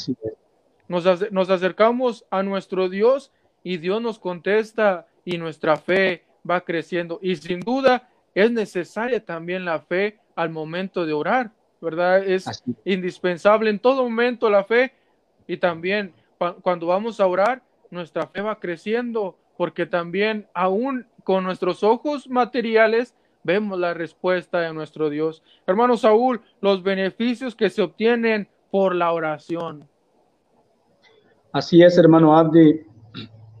Nos, 0.87 1.31
nos 1.31 1.49
acercamos 1.49 2.25
a 2.29 2.43
nuestro 2.43 2.89
Dios 2.89 3.31
y 3.63 3.77
Dios 3.77 4.01
nos 4.01 4.19
contesta 4.19 5.07
y 5.27 5.37
nuestra 5.37 5.75
fe 5.75 6.23
va 6.49 6.61
creciendo. 6.61 7.19
Y 7.21 7.35
sin 7.35 7.59
duda 7.59 8.09
es 8.33 8.49
necesaria 8.49 9.23
también 9.23 9.65
la 9.65 9.79
fe 9.79 10.19
al 10.37 10.49
momento 10.49 11.05
de 11.05 11.11
orar, 11.11 11.51
¿verdad? 11.81 12.23
Es 12.25 12.63
indispensable 12.85 13.69
en 13.69 13.79
todo 13.79 14.03
momento 14.03 14.49
la 14.49 14.63
fe 14.63 14.93
y 15.45 15.57
también 15.57 16.13
cuando 16.61 16.87
vamos 16.87 17.19
a 17.19 17.27
orar, 17.27 17.61
nuestra 17.91 18.25
fe 18.27 18.39
va 18.39 18.57
creciendo 18.57 19.37
porque 19.57 19.85
también 19.85 20.47
aún 20.53 21.05
con 21.25 21.43
nuestros 21.43 21.83
ojos 21.83 22.29
materiales 22.29 23.13
vemos 23.43 23.77
la 23.77 23.93
respuesta 23.93 24.61
de 24.61 24.73
nuestro 24.73 25.09
Dios. 25.09 25.43
Hermano 25.65 25.97
Saúl, 25.97 26.39
los 26.61 26.83
beneficios 26.83 27.53
que 27.53 27.69
se 27.69 27.81
obtienen 27.81 28.47
por 28.71 28.95
la 28.95 29.11
oración. 29.11 29.89
Así 31.51 31.83
es, 31.83 31.97
hermano 31.97 32.37
Abdi. 32.37 32.86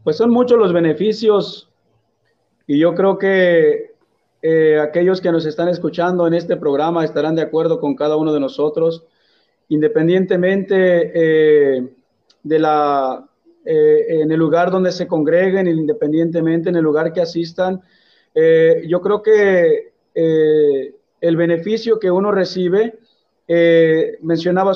Pues 0.07 0.15
son 0.15 0.31
muchos 0.31 0.57
los 0.57 0.71
beneficios 0.71 1.67
y 2.65 2.79
yo 2.79 2.95
creo 2.95 3.17
que 3.17 3.91
eh, 4.41 4.79
aquellos 4.79 5.19
que 5.19 5.33
nos 5.33 5.45
están 5.45 5.67
escuchando 5.67 6.25
en 6.25 6.33
este 6.33 6.55
programa 6.55 7.03
estarán 7.03 7.35
de 7.35 7.41
acuerdo 7.41 7.81
con 7.81 7.93
cada 7.93 8.15
uno 8.15 8.31
de 8.31 8.39
nosotros, 8.39 9.03
independientemente 9.67 11.11
eh, 11.13 11.89
de 12.41 12.59
la 12.59 13.27
eh, 13.65 14.21
en 14.21 14.31
el 14.31 14.39
lugar 14.39 14.71
donde 14.71 14.93
se 14.93 15.07
congreguen, 15.07 15.67
independientemente 15.67 16.69
en 16.69 16.77
el 16.77 16.83
lugar 16.85 17.11
que 17.11 17.19
asistan. 17.19 17.81
Yo 18.33 19.01
creo 19.01 19.21
que 19.21 19.91
el 20.13 21.35
beneficio 21.35 21.99
que 21.99 22.09
uno 22.09 22.31
recibe, 22.31 22.97
mencionaba, 24.21 24.71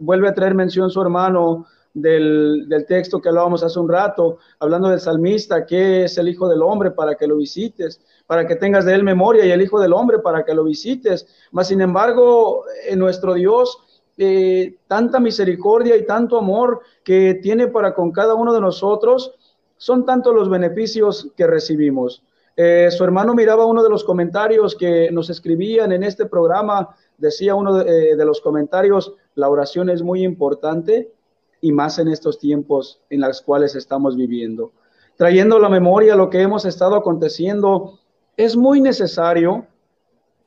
vuelve 0.00 0.28
a 0.28 0.34
traer 0.34 0.54
mención 0.54 0.90
su 0.90 1.00
hermano 1.00 1.64
del, 1.96 2.84
texto 2.86 3.20
que 3.20 3.30
hablábamos 3.30 3.64
hace 3.64 3.78
un 3.78 3.88
rato, 3.88 4.38
hablando 4.60 4.88
del 4.88 5.00
salmista, 5.00 5.64
que 5.64 6.04
es 6.04 6.18
el 6.18 6.28
Hijo 6.28 6.46
del 6.46 6.62
Hombre 6.62 6.90
para 6.90 7.14
que 7.14 7.26
lo 7.26 7.38
visites, 7.38 8.00
para 8.26 8.46
que 8.46 8.56
tengas 8.56 8.84
de 8.84 8.94
él 8.94 9.02
memoria 9.02 9.46
y 9.46 9.50
el 9.50 9.62
Hijo 9.62 9.80
del 9.80 9.94
Hombre 9.94 10.18
para 10.18 10.44
que 10.44 10.54
lo 10.54 10.64
visites. 10.64 11.26
Mas, 11.52 11.68
sin 11.68 11.80
embargo, 11.80 12.64
en 12.86 12.98
nuestro 12.98 13.34
Dios 13.34 13.78
eh, 14.18 14.76
tanta 14.86 15.20
misericordia 15.20 15.96
y 15.96 16.04
tanto 16.04 16.38
amor 16.38 16.80
que 17.02 17.34
tiene 17.42 17.68
para 17.68 17.94
con 17.94 18.12
cada 18.12 18.34
uno 18.34 18.52
de 18.52 18.60
nosotros, 18.60 19.34
son 19.78 20.04
tantos 20.04 20.34
los 20.34 20.50
beneficios 20.50 21.30
que 21.34 21.46
recibimos. 21.46 22.22
Eh, 22.56 22.88
su 22.90 23.04
hermano 23.04 23.34
miraba 23.34 23.66
uno 23.66 23.82
de 23.82 23.90
los 23.90 24.04
comentarios 24.04 24.74
que 24.74 25.10
nos 25.10 25.30
escribían 25.30 25.92
en 25.92 26.02
este 26.02 26.26
programa, 26.26 26.94
decía 27.16 27.54
uno 27.54 27.78
de, 27.78 28.12
eh, 28.12 28.16
de 28.16 28.24
los 28.24 28.40
comentarios, 28.40 29.14
la 29.34 29.48
oración 29.48 29.90
es 29.90 30.02
muy 30.02 30.24
importante 30.24 31.10
y 31.60 31.72
más 31.72 31.98
en 31.98 32.08
estos 32.08 32.38
tiempos 32.38 33.00
en 33.10 33.20
los 33.20 33.42
cuales 33.42 33.74
estamos 33.74 34.16
viviendo. 34.16 34.72
Trayendo 35.16 35.58
la 35.58 35.68
memoria 35.68 36.14
lo 36.14 36.28
que 36.30 36.42
hemos 36.42 36.64
estado 36.64 36.96
aconteciendo, 36.96 37.98
es 38.36 38.56
muy 38.56 38.80
necesario 38.80 39.66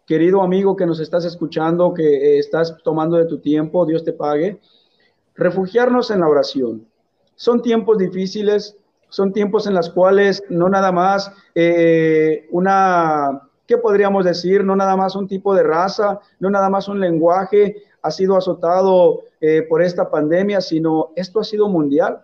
querido 0.10 0.42
amigo 0.42 0.76
que 0.76 0.88
nos 0.88 1.00
estás 1.00 1.24
escuchando, 1.24 1.94
que 1.94 2.04
eh, 2.04 2.40
estás 2.40 2.76
tomando 2.84 3.18
de 3.18 3.26
tu 3.26 3.38
tiempo, 3.38 3.86
Dios 3.86 4.04
te 4.04 4.12
pague, 4.12 4.60
refugiarnos 5.36 6.10
en 6.10 6.22
la 6.22 6.28
oración. 6.28 6.88
Son 7.36 7.62
tiempos 7.62 8.00
difíciles, 8.00 8.76
son 9.10 9.32
tiempos 9.34 9.68
en 9.68 9.76
los 9.76 9.92
cuales 9.92 10.44
no 10.50 10.68
nada 10.68 10.92
más 10.92 11.32
eh, 11.54 12.48
una, 12.50 13.50
¿qué 13.68 13.78
podríamos 13.78 14.26
decir? 14.26 14.64
No 14.64 14.76
nada 14.76 14.98
más 14.98 15.16
un 15.16 15.28
tipo 15.28 15.54
de 15.54 15.62
raza, 15.62 16.20
no 16.40 16.50
nada 16.50 16.72
más 16.72 16.88
un 16.88 17.00
lenguaje 17.00 17.84
ha 18.02 18.12
sido 18.12 18.38
azotado 18.38 19.24
eh, 19.42 19.64
por 19.64 19.82
esta 19.82 20.10
pandemia, 20.10 20.62
sino 20.62 21.12
esto 21.16 21.40
ha 21.40 21.44
sido 21.44 21.70
mundial. 21.70 22.22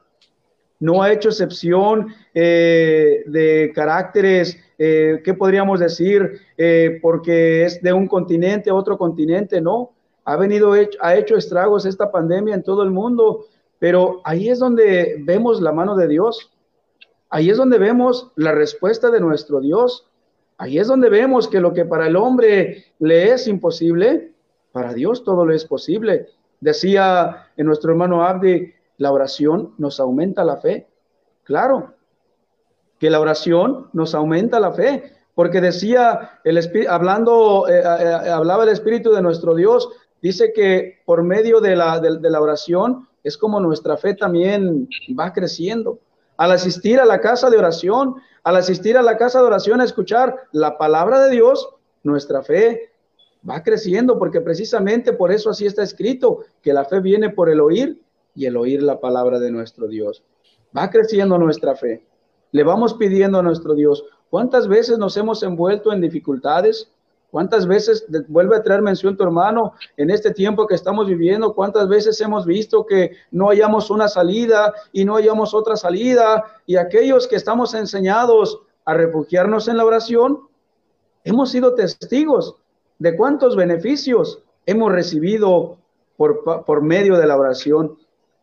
No 0.79 1.01
ha 1.01 1.11
hecho 1.11 1.29
excepción 1.29 2.13
de 2.33 3.71
caracteres 3.73 4.57
eh, 4.77 5.21
¿qué 5.23 5.33
podríamos 5.33 5.79
decir? 5.79 6.41
Eh, 6.57 6.99
porque 7.01 7.63
es 7.63 7.81
de 7.81 7.93
un 7.93 8.07
continente 8.07 8.69
a 8.69 8.75
otro 8.75 8.97
continente, 8.97 9.61
no. 9.61 9.91
Ha 10.25 10.35
venido, 10.37 10.73
ha 11.01 11.15
hecho 11.15 11.37
estragos 11.37 11.85
esta 11.85 12.11
pandemia 12.11 12.55
en 12.55 12.63
todo 12.63 12.83
el 12.83 12.89
mundo, 12.89 13.45
pero 13.79 14.21
ahí 14.23 14.49
es 14.49 14.59
donde 14.59 15.17
vemos 15.19 15.61
la 15.61 15.71
mano 15.71 15.95
de 15.95 16.07
Dios. 16.07 16.51
Ahí 17.29 17.49
es 17.49 17.57
donde 17.57 17.77
vemos 17.77 18.31
la 18.35 18.51
respuesta 18.51 19.11
de 19.11 19.19
nuestro 19.19 19.61
Dios. 19.61 20.07
Ahí 20.57 20.79
es 20.79 20.87
donde 20.87 21.09
vemos 21.09 21.47
que 21.47 21.59
lo 21.59 21.73
que 21.73 21.85
para 21.85 22.07
el 22.07 22.15
hombre 22.15 22.85
le 22.99 23.33
es 23.33 23.47
imposible, 23.47 24.31
para 24.75 24.93
Dios 24.93 25.23
todo 25.23 25.45
le 25.45 25.55
es 25.55 25.63
posible. 25.63 26.27
Decía 26.59 27.47
en 27.55 27.65
nuestro 27.65 27.91
hermano 27.91 28.25
Abdi, 28.25 28.73
la 28.97 29.13
oración 29.13 29.73
nos 29.77 30.01
aumenta 30.01 30.43
la 30.43 30.57
fe. 30.57 30.89
Claro, 31.45 31.93
que 32.99 33.09
la 33.09 33.21
oración 33.21 33.87
nos 33.93 34.13
aumenta 34.13 34.59
la 34.59 34.73
fe, 34.73 35.13
porque 35.33 35.61
decía 35.61 36.41
el 36.43 36.57
espíritu, 36.57 36.91
hablando, 36.91 37.69
eh, 37.69 37.79
eh, 37.79 38.19
eh, 38.25 38.29
hablaba 38.29 38.63
el 38.63 38.69
Espíritu 38.69 39.13
de 39.13 39.21
nuestro 39.21 39.55
Dios, 39.55 39.87
dice 40.21 40.51
que 40.51 40.99
por 41.05 41.23
medio 41.23 41.61
de 41.61 41.77
la, 41.77 42.01
de, 42.01 42.29
la 42.29 42.41
oración 42.41 43.07
es 43.23 43.37
como 43.37 43.61
nuestra 43.61 43.95
fe 43.95 44.13
también 44.13 44.89
va 45.17 45.31
creciendo. 45.31 45.99
Al 46.35 46.51
asistir 46.51 46.99
a 46.99 47.05
la 47.05 47.21
casa 47.21 47.49
de 47.49 47.57
oración, 47.57 48.15
al 48.43 48.57
asistir 48.57 48.97
a 48.97 49.01
la 49.01 49.15
casa 49.15 49.39
de 49.39 49.45
oración 49.45 49.79
a 49.79 49.85
escuchar 49.85 50.35
la 50.51 50.77
palabra 50.77 51.21
de 51.21 51.31
Dios, 51.31 51.69
nuestra 52.03 52.43
fe 52.43 52.91
va 53.47 53.63
creciendo, 53.63 54.17
porque 54.17 54.41
precisamente 54.41 55.13
por 55.13 55.31
eso 55.31 55.49
así 55.49 55.65
está 55.65 55.83
escrito, 55.83 56.39
que 56.61 56.73
la 56.73 56.85
fe 56.85 56.99
viene 56.99 57.29
por 57.29 57.49
el 57.49 57.61
oír 57.61 58.01
y 58.33 58.45
el 58.45 58.57
oír 58.57 58.81
la 58.81 58.99
palabra 58.99 59.39
de 59.39 59.51
nuestro 59.51 59.87
Dios. 59.87 60.23
Va 60.75 60.89
creciendo 60.89 61.37
nuestra 61.37 61.75
fe. 61.75 62.05
Le 62.51 62.63
vamos 62.63 62.95
pidiendo 62.95 63.39
a 63.39 63.43
nuestro 63.43 63.73
Dios. 63.75 64.03
¿Cuántas 64.29 64.67
veces 64.67 64.97
nos 64.97 65.15
hemos 65.17 65.43
envuelto 65.43 65.93
en 65.93 66.01
dificultades? 66.01 66.91
¿Cuántas 67.31 67.67
veces, 67.67 68.05
vuelve 68.27 68.55
a 68.55 68.63
traer 68.63 68.81
mención 68.81 69.17
tu 69.17 69.23
hermano, 69.23 69.73
en 69.97 70.09
este 70.09 70.31
tiempo 70.31 70.67
que 70.67 70.75
estamos 70.75 71.07
viviendo, 71.07 71.53
cuántas 71.53 71.87
veces 71.89 72.19
hemos 72.21 72.45
visto 72.45 72.85
que 72.85 73.11
no 73.31 73.49
hayamos 73.49 73.89
una 73.89 74.07
salida 74.07 74.73
y 74.93 75.03
no 75.03 75.17
hayamos 75.17 75.53
otra 75.53 75.75
salida? 75.75 76.45
Y 76.65 76.77
aquellos 76.77 77.27
que 77.27 77.35
estamos 77.35 77.73
enseñados 77.73 78.59
a 78.85 78.93
refugiarnos 78.93 79.67
en 79.67 79.77
la 79.77 79.85
oración, 79.85 80.47
hemos 81.23 81.51
sido 81.51 81.75
testigos 81.75 82.55
de 82.99 83.15
cuántos 83.15 83.55
beneficios 83.55 84.43
hemos 84.65 84.91
recibido 84.91 85.77
por, 86.17 86.43
por 86.65 86.81
medio 86.81 87.17
de 87.17 87.27
la 87.27 87.37
oración, 87.37 87.97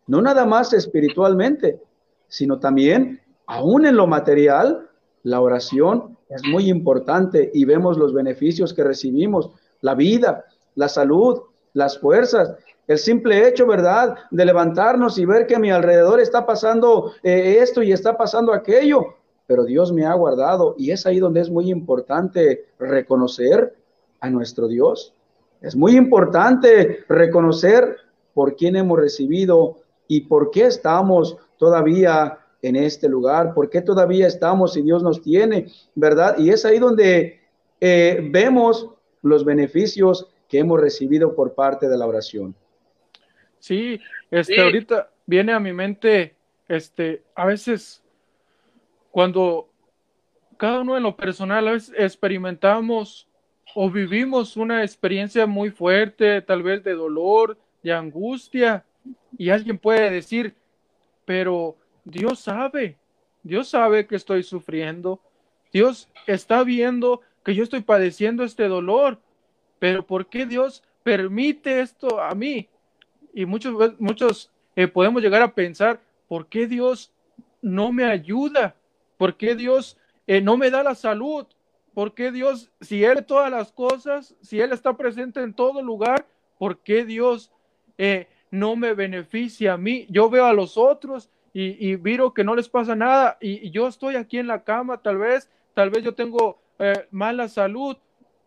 no 0.07 0.21
nada 0.21 0.45
más 0.45 0.73
espiritualmente, 0.73 1.81
sino 2.29 2.59
también 2.59 3.21
aún 3.47 3.87
en 3.87 3.97
lo 3.97 4.07
material, 4.07 4.89
la 5.23 5.41
oración 5.41 6.17
es 6.29 6.43
muy 6.45 6.69
importante 6.69 7.51
y 7.53 7.65
vemos 7.65 7.99
los 7.99 8.13
beneficios 8.13 8.73
que 8.73 8.85
recibimos, 8.85 9.51
la 9.81 9.95
vida, 9.95 10.45
la 10.75 10.89
salud, 10.89 11.43
las 11.75 11.99
fuerzas, 11.99 12.55
el 12.87 12.99
simple 12.99 13.47
hecho, 13.47 13.67
¿verdad?, 13.67 14.17
de 14.31 14.45
levantarnos 14.45 15.19
y 15.19 15.25
ver 15.25 15.47
que 15.47 15.55
a 15.55 15.59
mi 15.59 15.71
alrededor 15.71 16.21
está 16.21 16.45
pasando 16.47 17.13
eh, 17.23 17.59
esto 17.61 17.83
y 17.83 17.93
está 17.93 18.17
pasando 18.17 18.53
aquello, 18.53 19.17
pero 19.47 19.65
Dios 19.65 19.93
me 19.93 20.07
ha 20.07 20.15
guardado 20.15 20.75
y 20.79 20.91
es 20.91 21.07
ahí 21.07 21.19
donde 21.19 21.41
es 21.41 21.51
muy 21.51 21.71
importante 21.71 22.67
reconocer 22.79 23.75
a 24.23 24.31
nuestro 24.31 24.69
Dios. 24.69 25.15
Es 25.61 25.77
muy 25.77 25.97
importante 25.97 27.05
reconocer 27.09 27.97
por 28.33 28.57
quién 28.57 28.77
hemos 28.77 28.99
recibido 28.99 29.83
y 30.09 30.23
por 30.23 30.51
qué 30.51 30.67
estamos 30.67 31.37
todavía 31.59 32.39
en 32.63 32.77
este 32.77 33.09
lugar, 33.09 33.53
por 33.53 33.69
qué 33.69 33.83
todavía 33.83 34.29
estamos 34.29 34.77
y 34.77 34.83
Dios 34.83 35.03
nos 35.03 35.21
tiene, 35.21 35.67
¿verdad? 35.95 36.39
Y 36.39 36.51
es 36.51 36.65
ahí 36.65 36.79
donde 36.79 37.41
eh, 37.81 38.29
vemos 38.31 38.89
los 39.23 39.45
beneficios 39.45 40.29
que 40.49 40.61
hemos 40.61 40.81
recibido 40.81 41.35
por 41.35 41.55
parte 41.55 41.89
de 41.89 41.99
la 41.99 42.07
oración. 42.07 42.55
Sí, 43.59 44.01
este, 44.31 44.61
ahorita 44.61 45.11
viene 45.27 45.53
a 45.53 45.61
mi 45.61 45.73
mente, 45.73 46.37
este, 46.69 47.23
a 47.35 47.47
veces 47.47 48.03
cuando 49.11 49.69
cada 50.57 50.81
uno 50.81 50.97
en 50.97 51.03
lo 51.03 51.17
personal 51.17 51.67
a 51.67 51.73
veces 51.73 51.95
experimentamos 51.99 53.29
o 53.75 53.91
vivimos 53.91 54.57
una 54.57 54.83
experiencia 54.83 55.47
muy 55.47 55.71
fuerte, 55.71 56.43
tal 56.43 56.63
vez 56.63 56.85
de 56.85 56.95
dolor, 56.95 57.59
de 57.83 57.93
angustia, 57.93 58.85
y 59.37 59.51
alguien 59.51 59.79
puede 59.79 60.11
decir, 60.11 60.55
pero 61.25 61.77
Dios 62.05 62.41
sabe, 62.41 62.97
Dios 63.43 63.69
sabe 63.69 64.07
que 64.07 64.17
estoy 64.17 64.43
sufriendo, 64.43 65.21
Dios 65.73 66.09
está 66.27 66.63
viendo 66.65 67.23
que 67.45 67.55
yo 67.55 67.65
estoy 67.65 67.81
padeciendo 67.81 68.45
este 68.45 68.69
dolor, 68.69 69.19
pero 69.79 70.07
¿por 70.07 70.27
qué 70.27 70.47
Dios 70.47 70.83
permite 71.03 71.81
esto 71.81 72.21
a 72.21 72.35
mí? 72.35 72.69
Y 73.35 73.47
muchos, 73.47 73.99
muchos 73.99 74.51
eh, 74.77 74.87
podemos 74.87 75.23
llegar 75.23 75.43
a 75.43 75.55
pensar, 75.55 76.01
¿por 76.29 76.47
qué 76.47 76.67
Dios 76.67 77.11
no 77.63 77.91
me 77.93 78.05
ayuda? 78.05 78.77
¿Por 79.17 79.37
qué 79.37 79.55
Dios 79.55 79.97
eh, 80.27 80.41
no 80.41 80.57
me 80.57 80.71
da 80.71 80.83
la 80.83 80.95
salud? 80.95 81.47
¿Por 81.95 82.15
qué 82.15 82.33
Dios, 82.33 82.71
si 82.81 83.05
Él 83.05 83.25
todas 83.27 83.51
las 83.51 83.73
cosas, 83.73 84.35
si 84.41 84.61
Él 84.61 84.73
está 84.73 84.97
presente 84.97 85.43
en 85.43 85.55
todo 85.55 85.83
lugar, 85.83 86.27
¿por 86.59 86.79
qué 86.79 87.05
Dios 87.05 87.53
eh, 87.99 88.29
no 88.51 88.77
me 88.77 88.95
beneficia 88.95 89.75
a 89.75 89.77
mí? 89.79 90.07
Yo 90.09 90.31
veo 90.31 90.47
a 90.47 90.55
los 90.55 90.79
otros 90.79 91.31
y, 91.53 91.93
y 91.93 92.01
que 92.35 92.45
no 92.45 92.55
les 92.55 92.69
pasa 92.69 92.97
nada 92.97 93.37
y, 93.41 93.71
yo 93.71 93.89
estoy 93.89 94.17
aquí 94.17 94.39
en 94.39 94.47
la 94.47 94.65
cama, 94.65 95.03
tal 95.03 95.19
vez, 95.19 95.51
tal 95.75 95.91
vez 95.91 96.03
yo 96.03 96.15
tengo 96.15 96.59
mala 97.11 97.47
salud, 97.47 97.97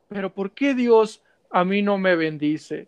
pero 0.10 0.34
¿por 0.34 0.52
qué 0.52 0.74
Dios 0.74 1.24
a 1.50 1.64
mí 1.64 1.82
no 1.82 1.98
me 1.98 2.16
bendice? 2.16 2.88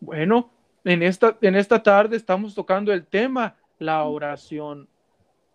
Bueno, 0.00 0.50
en 0.84 1.02
esta, 1.02 1.36
en 1.40 1.56
esta 1.56 1.82
tarde 1.82 2.16
estamos 2.16 2.54
tocando 2.54 2.92
el 2.92 3.06
tema, 3.06 3.56
la 3.78 4.04
oración. 4.04 4.88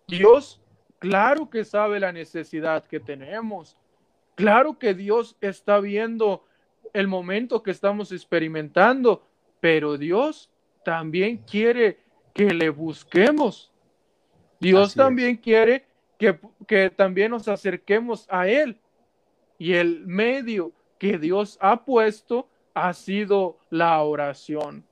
Dios, 0.07 0.61
claro 0.97 1.49
que 1.49 1.63
sabe 1.63 1.99
la 1.99 2.11
necesidad 2.11 2.85
que 2.85 2.99
tenemos. 2.99 3.77
Claro 4.39 4.79
que 4.79 4.93
Dios 4.93 5.35
está 5.41 5.81
viendo 5.81 6.45
el 6.93 7.09
momento 7.09 7.61
que 7.61 7.71
estamos 7.71 8.13
experimentando, 8.13 9.27
pero 9.59 9.97
Dios 9.97 10.49
también 10.85 11.39
quiere 11.39 11.99
que 12.33 12.53
le 12.53 12.69
busquemos. 12.69 13.69
Dios 14.61 14.95
también 14.95 15.35
quiere 15.35 15.85
que, 16.17 16.39
que 16.65 16.89
también 16.89 17.31
nos 17.31 17.49
acerquemos 17.49 18.27
a 18.29 18.47
Él. 18.47 18.79
Y 19.57 19.73
el 19.73 20.07
medio 20.07 20.71
que 20.97 21.17
Dios 21.17 21.57
ha 21.59 21.83
puesto 21.83 22.47
ha 22.73 22.93
sido 22.93 23.59
la 23.69 24.01
oración. 24.01 24.85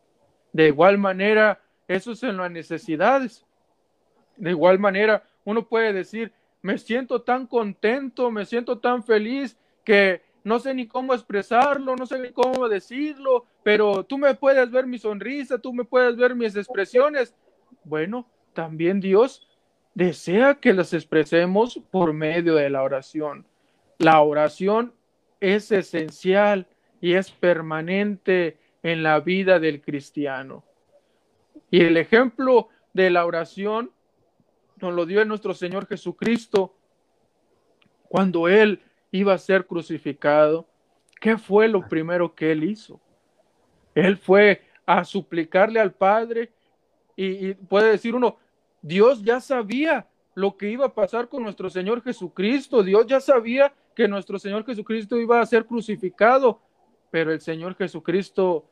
De 0.52 0.68
igual 0.68 0.98
manera, 0.98 1.62
eso 1.88 2.12
es 2.12 2.22
en 2.24 2.36
las 2.36 2.52
necesidades. 2.52 3.46
De 4.36 4.50
igual 4.50 4.78
manera, 4.78 5.24
uno 5.46 5.66
puede 5.66 5.94
decir, 5.94 6.34
me 6.68 6.78
siento 6.78 7.22
tan 7.22 7.48
contento, 7.48 8.30
me 8.30 8.46
siento 8.46 8.80
tan 8.80 9.02
feliz 9.02 9.58
que 9.86 10.22
no 10.44 10.60
sé 10.60 10.74
ni 10.74 10.86
cómo 10.86 11.14
expresarlo, 11.14 11.96
no 11.96 12.06
sé 12.06 12.20
ni 12.20 12.34
cómo 12.34 12.68
decirlo, 12.68 13.46
pero 13.64 14.04
tú 14.04 14.18
me 14.18 14.36
puedes 14.36 14.70
ver 14.70 14.86
mi 14.86 15.00
sonrisa, 15.00 15.60
tú 15.60 15.72
me 15.72 15.86
puedes 15.86 16.18
ver 16.18 16.36
mis 16.36 16.58
expresiones. 16.58 17.34
Bueno, 17.86 18.28
también 18.52 19.00
Dios 19.00 19.48
desea 19.94 20.56
que 20.56 20.74
las 20.74 20.92
expresemos 20.94 21.80
por 21.90 22.12
medio 22.12 22.56
de 22.56 22.70
la 22.70 22.84
oración. 22.84 23.46
La 23.98 24.20
oración 24.20 24.92
es 25.40 25.72
esencial 25.72 26.68
y 27.00 27.14
es 27.14 27.32
permanente 27.32 28.58
en 28.84 29.04
la 29.04 29.22
vida 29.22 29.60
del 29.60 29.80
cristiano. 29.82 30.66
Y 31.72 31.86
el 31.86 31.96
ejemplo 31.96 32.68
de 32.92 33.10
la 33.10 33.26
oración 33.26 33.92
nos 34.82 34.94
lo 34.94 35.06
dio 35.06 35.24
nuestro 35.26 35.54
Señor 35.54 35.88
Jesucristo 35.88 36.76
cuando 38.08 38.48
Él 38.48 38.82
iba 39.12 39.34
a 39.34 39.38
ser 39.38 39.66
crucificado. 39.66 40.68
¿Qué 41.20 41.38
fue 41.38 41.68
lo 41.68 41.88
primero 41.88 42.34
que 42.34 42.52
Él 42.52 42.64
hizo? 42.64 43.00
Él 43.96 44.18
fue 44.18 44.62
a 44.86 45.04
suplicarle 45.04 45.80
al 45.80 45.94
Padre 45.94 46.52
y, 47.16 47.50
y 47.50 47.54
puede 47.54 47.92
decir 47.92 48.16
uno, 48.16 48.38
Dios 48.82 49.24
ya 49.24 49.42
sabía 49.42 50.08
lo 50.36 50.56
que 50.56 50.70
iba 50.70 50.86
a 50.86 50.94
pasar 50.94 51.28
con 51.28 51.42
nuestro 51.42 51.70
Señor 51.70 52.04
Jesucristo. 52.04 52.84
Dios 52.84 53.08
ya 53.08 53.20
sabía 53.20 53.74
que 53.96 54.08
nuestro 54.08 54.38
Señor 54.38 54.64
Jesucristo 54.64 55.18
iba 55.18 55.42
a 55.42 55.46
ser 55.48 55.66
crucificado, 55.66 56.62
pero 57.10 57.32
el 57.32 57.42
Señor 57.42 57.76
Jesucristo, 57.76 58.70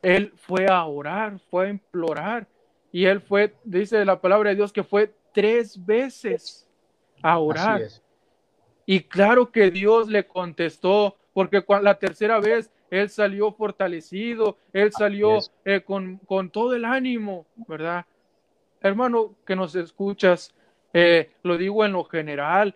Él 0.00 0.32
fue 0.34 0.66
a 0.66 0.82
orar, 0.86 1.38
fue 1.50 1.66
a 1.66 1.68
implorar, 1.68 2.48
y 2.96 3.04
Él 3.04 3.20
fue, 3.20 3.52
dice 3.62 4.02
la 4.06 4.22
palabra 4.22 4.48
de 4.48 4.56
Dios, 4.56 4.72
que 4.72 4.82
fue 4.82 5.12
tres 5.34 5.84
veces 5.84 6.66
a 7.20 7.38
orar. 7.38 7.82
Y 8.86 9.00
claro 9.00 9.52
que 9.52 9.70
Dios 9.70 10.08
le 10.08 10.26
contestó, 10.26 11.14
porque 11.34 11.62
la 11.82 11.98
tercera 11.98 12.40
vez 12.40 12.70
Él 12.88 13.10
salió 13.10 13.52
fortalecido, 13.52 14.56
Él 14.72 14.92
salió 14.92 15.40
eh, 15.66 15.82
con, 15.82 16.16
con 16.24 16.48
todo 16.48 16.74
el 16.74 16.86
ánimo, 16.86 17.44
¿verdad? 17.68 18.06
Hermano 18.80 19.34
que 19.44 19.54
nos 19.54 19.74
escuchas, 19.74 20.54
eh, 20.94 21.32
lo 21.42 21.58
digo 21.58 21.84
en 21.84 21.92
lo 21.92 22.04
general, 22.04 22.74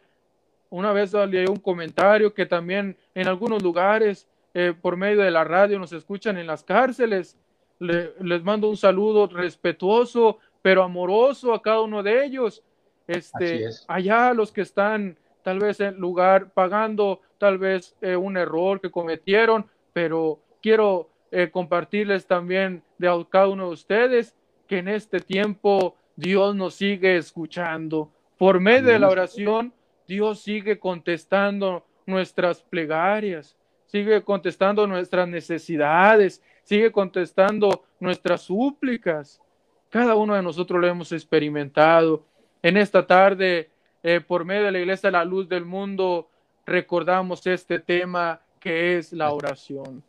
una 0.69 0.93
vez 0.93 1.15
leí 1.15 1.47
un 1.47 1.61
comentario 1.61 2.35
que 2.35 2.45
también 2.45 2.95
en 3.15 3.27
algunos 3.27 3.63
lugares 3.63 4.29
eh, 4.53 4.75
por 4.79 4.99
medio 4.99 5.23
de 5.23 5.31
la 5.31 5.45
radio 5.45 5.79
nos 5.79 5.95
escuchan 5.95 6.37
en 6.37 6.47
las 6.47 6.63
cárceles. 6.63 7.39
Les 7.81 8.43
mando 8.45 8.69
un 8.69 8.77
saludo 8.77 9.27
respetuoso, 9.27 10.39
pero 10.63 10.83
amoroso 10.83 11.53
a 11.55 11.63
cada 11.63 11.81
uno 11.81 12.03
de 12.03 12.25
ellos. 12.25 12.63
Este, 13.07 13.69
allá 13.89 14.33
los 14.35 14.53
que 14.53 14.61
están 14.61 15.17
tal 15.43 15.59
vez 15.59 15.81
en 15.81 15.97
lugar 15.97 16.53
pagando 16.53 17.21
tal 17.39 17.59
vez 17.59 17.97
eh, 18.03 18.15
un 18.15 18.37
error 18.37 18.81
que 18.81 18.91
cometieron, 18.91 19.67
pero 19.93 20.39
quiero 20.63 21.09
eh, 21.33 21.51
compartirles 21.51 22.27
también 22.27 22.83
de 22.99 23.09
a 23.09 23.15
cada 23.29 23.49
uno 23.49 23.69
de 23.69 23.73
ustedes 23.73 24.37
que 24.69 24.79
en 24.79 24.89
este 24.89 25.21
tiempo 25.21 25.97
Dios 26.15 26.55
nos 26.55 26.75
sigue 26.75 27.17
escuchando. 27.17 28.11
Por 28.37 28.61
medio 28.61 28.93
de 28.93 28.99
la 28.99 29.09
oración, 29.09 29.73
Dios 30.07 30.41
sigue 30.41 30.79
contestando 30.79 31.85
nuestras 32.07 32.63
plegarias, 32.63 33.57
sigue 33.87 34.23
contestando 34.23 34.87
nuestras 34.87 35.27
necesidades, 35.27 36.43
sigue 36.71 36.93
contestando 36.93 37.83
nuestras 37.99 38.43
súplicas. 38.43 39.43
Cada 39.89 40.15
uno 40.15 40.37
de 40.37 40.43
nosotros 40.43 40.81
lo 40.81 40.87
hemos 40.87 41.11
experimentado. 41.11 42.23
En 42.63 42.77
esta 42.77 43.05
tarde, 43.05 43.71
eh, 44.05 44.21
por 44.21 44.45
medio 44.45 44.67
de 44.67 44.71
la 44.71 44.79
Iglesia 44.79 45.11
La 45.11 45.25
Luz 45.25 45.49
del 45.49 45.65
Mundo, 45.65 46.29
recordamos 46.65 47.45
este 47.49 47.81
tema 47.81 48.41
que 48.61 48.97
es 48.97 49.13
la 49.13 49.33
oración. 49.33 50.01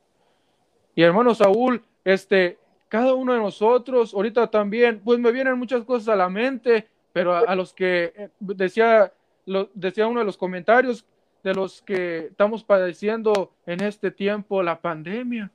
Y 0.93 1.01
hermano 1.01 1.33
Saúl, 1.33 1.81
este, 2.05 2.59
cada 2.89 3.15
uno 3.15 3.33
de 3.33 3.39
nosotros, 3.39 4.13
ahorita 4.13 4.45
también, 4.45 5.01
pues 5.03 5.17
me 5.17 5.31
vienen 5.31 5.57
muchas 5.57 5.83
cosas 5.83 6.09
a 6.09 6.15
la 6.15 6.29
mente, 6.29 6.87
pero 7.11 7.33
a 7.33 7.55
los 7.55 7.73
que 7.73 8.13
eh, 8.15 8.29
decía 8.37 9.11
lo, 9.47 9.71
decía 9.73 10.05
uno 10.05 10.19
de 10.19 10.27
los 10.27 10.37
comentarios 10.37 11.05
de 11.41 11.55
los 11.55 11.81
que 11.81 12.27
estamos 12.27 12.63
padeciendo 12.63 13.51
en 13.65 13.81
este 13.81 14.11
tiempo 14.11 14.61
la 14.61 14.79
pandemia. 14.79 15.49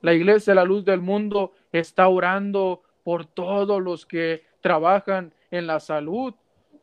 La 0.00 0.14
iglesia, 0.14 0.54
la 0.54 0.64
luz 0.64 0.84
del 0.84 1.00
mundo, 1.00 1.52
está 1.72 2.08
orando 2.08 2.82
por 3.02 3.26
todos 3.26 3.82
los 3.82 4.06
que 4.06 4.44
trabajan 4.60 5.32
en 5.50 5.66
la 5.66 5.80
salud, 5.80 6.34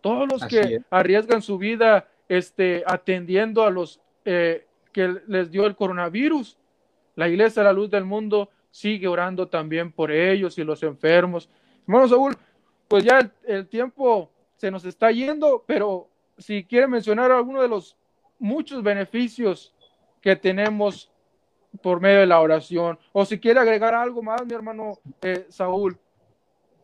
todos 0.01 0.28
los 0.28 0.45
que 0.45 0.82
arriesgan 0.89 1.41
su 1.41 1.57
vida 1.57 2.07
este, 2.30 2.84
atendiendo 2.86 3.63
a 3.63 3.70
los 3.70 3.99
eh, 4.26 4.65
que 4.91 5.22
les 5.28 5.51
dio 5.51 5.65
el 5.65 5.76
coronavirus. 5.76 6.57
La 7.15 7.28
iglesia, 7.28 7.63
la 7.63 7.74
luz 7.74 7.89
del 7.89 8.05
mundo, 8.05 8.49
sigue 8.72 9.07
orando 9.07 9.47
también 9.47 9.91
por 9.91 10.11
ellos 10.11 10.57
y 10.57 10.63
los 10.63 10.84
enfermos. 10.84 11.49
Hermano 11.88 12.07
Saúl, 12.07 12.38
pues 12.88 13.03
ya 13.03 13.32
el 13.45 13.68
tiempo 13.68 14.30
se 14.55 14.70
nos 14.72 14.86
está 14.86 15.11
yendo, 15.11 15.63
pero 15.65 16.09
si 16.38 16.63
quiere 16.63 16.88
mencionar 16.88 17.32
alguno 17.32 17.61
de 17.61 17.68
los 17.68 17.95
muchos 18.39 18.84
beneficios 18.84 19.74
que 20.22 20.36
tenemos 20.36 21.11
por 21.82 22.01
medio 22.01 22.19
de 22.19 22.28
la 22.28 22.39
oración, 22.39 22.97
o 23.11 23.25
si 23.25 23.39
quiere 23.39 23.59
agregar 23.59 23.93
algo 23.93 24.21
más, 24.21 24.45
mi 24.45 24.53
hermano 24.53 24.99
eh, 25.21 25.45
Saúl. 25.49 25.97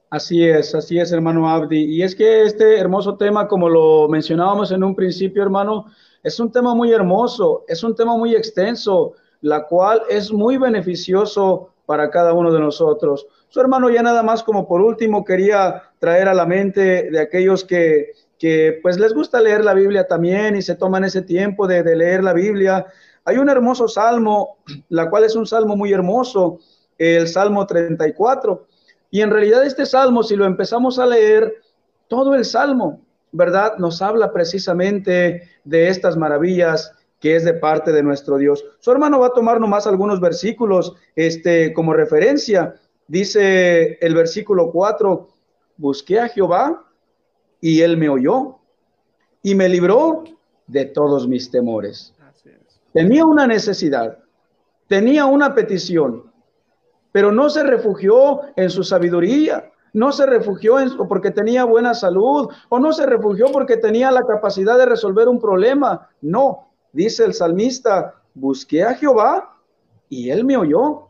Así 0.09 0.47
es, 0.47 0.75
así 0.75 0.99
es, 0.99 1.11
hermano 1.11 1.49
Abdi. 1.49 1.85
Y 1.85 2.03
es 2.03 2.15
que 2.15 2.43
este 2.43 2.77
hermoso 2.77 3.17
tema, 3.17 3.47
como 3.47 3.67
lo 3.67 4.07
mencionábamos 4.07 4.71
en 4.71 4.83
un 4.83 4.95
principio, 4.95 5.41
hermano, 5.41 5.87
es 6.21 6.39
un 6.39 6.51
tema 6.51 6.75
muy 6.75 6.91
hermoso, 6.91 7.65
es 7.67 7.83
un 7.83 7.95
tema 7.95 8.15
muy 8.15 8.35
extenso, 8.35 9.13
la 9.41 9.65
cual 9.65 10.03
es 10.09 10.31
muy 10.31 10.57
beneficioso 10.57 11.73
para 11.85 12.09
cada 12.11 12.33
uno 12.33 12.51
de 12.51 12.59
nosotros. 12.59 13.27
Su 13.49 13.59
hermano, 13.59 13.89
ya 13.89 14.03
nada 14.03 14.23
más 14.23 14.43
como 14.43 14.67
por 14.67 14.81
último, 14.81 15.25
quería 15.25 15.83
traer 15.99 16.27
a 16.27 16.33
la 16.33 16.45
mente 16.45 17.09
de 17.09 17.19
aquellos 17.19 17.63
que, 17.63 18.11
que 18.39 18.79
pues 18.81 18.99
les 18.99 19.13
gusta 19.13 19.41
leer 19.41 19.65
la 19.65 19.73
Biblia 19.73 20.07
también 20.07 20.55
y 20.55 20.61
se 20.61 20.75
toman 20.75 21.03
ese 21.03 21.23
tiempo 21.23 21.67
de, 21.67 21.83
de 21.83 21.95
leer 21.95 22.23
la 22.23 22.33
Biblia. 22.33 22.85
Hay 23.25 23.37
un 23.37 23.49
hermoso 23.49 23.87
salmo, 23.87 24.57
la 24.89 25.09
cual 25.09 25.23
es 25.23 25.35
un 25.35 25.45
salmo 25.45 25.75
muy 25.75 25.93
hermoso, 25.93 26.59
el 26.97 27.27
Salmo 27.27 27.65
34 27.65 28.67
y 29.13 29.21
en 29.21 29.29
realidad 29.29 29.63
este 29.63 29.85
salmo, 29.85 30.23
si 30.23 30.35
lo 30.35 30.43
empezamos 30.43 30.97
a 30.97 31.05
leer, 31.05 31.61
todo 32.07 32.33
el 32.33 32.45
salmo, 32.45 33.01
¿verdad? 33.31 33.77
Nos 33.77 34.01
habla 34.01 34.33
precisamente 34.33 35.49
de 35.63 35.87
estas 35.87 36.17
maravillas 36.17 36.91
que 37.19 37.35
es 37.35 37.45
de 37.45 37.53
parte 37.53 37.91
de 37.91 38.01
nuestro 38.01 38.37
Dios. 38.37 38.65
Su 38.79 38.91
hermano 38.91 39.19
va 39.19 39.27
a 39.27 39.33
tomar 39.33 39.59
nomás 39.59 39.85
algunos 39.85 40.19
versículos 40.19 40.95
este, 41.15 41.73
como 41.73 41.93
referencia. 41.93 42.73
Dice 43.07 43.99
el 44.01 44.15
versículo 44.15 44.71
4, 44.71 45.27
busqué 45.77 46.19
a 46.19 46.29
Jehová 46.29 46.83
y 47.61 47.81
él 47.81 47.97
me 47.97 48.09
oyó 48.09 48.57
y 49.43 49.53
me 49.53 49.69
libró 49.69 50.23
de 50.65 50.85
todos 50.85 51.27
mis 51.27 51.51
temores. 51.51 52.15
Tenía 52.93 53.25
una 53.25 53.47
necesidad, 53.47 54.19
tenía 54.87 55.25
una 55.25 55.55
petición, 55.55 56.31
pero 57.11 57.31
no 57.31 57.49
se 57.49 57.63
refugió 57.63 58.41
en 58.55 58.69
su 58.69 58.83
sabiduría, 58.83 59.71
no 59.93 60.11
se 60.11 60.25
refugió 60.25 60.79
en, 60.79 60.95
porque 61.07 61.31
tenía 61.31 61.65
buena 61.65 61.93
salud 61.93 62.49
o 62.69 62.79
no 62.79 62.93
se 62.93 63.05
refugió 63.05 63.47
porque 63.51 63.77
tenía 63.77 64.11
la 64.11 64.23
capacidad 64.23 64.77
de 64.77 64.85
resolver 64.85 65.27
un 65.27 65.39
problema. 65.39 66.09
No, 66.21 66.69
dice 66.91 67.25
el 67.25 67.33
salmista, 67.33 68.15
busqué 68.33 68.83
a 68.83 68.95
Jehová 68.95 69.57
y 70.09 70.29
él 70.29 70.45
me 70.45 70.57
oyó. 70.57 71.07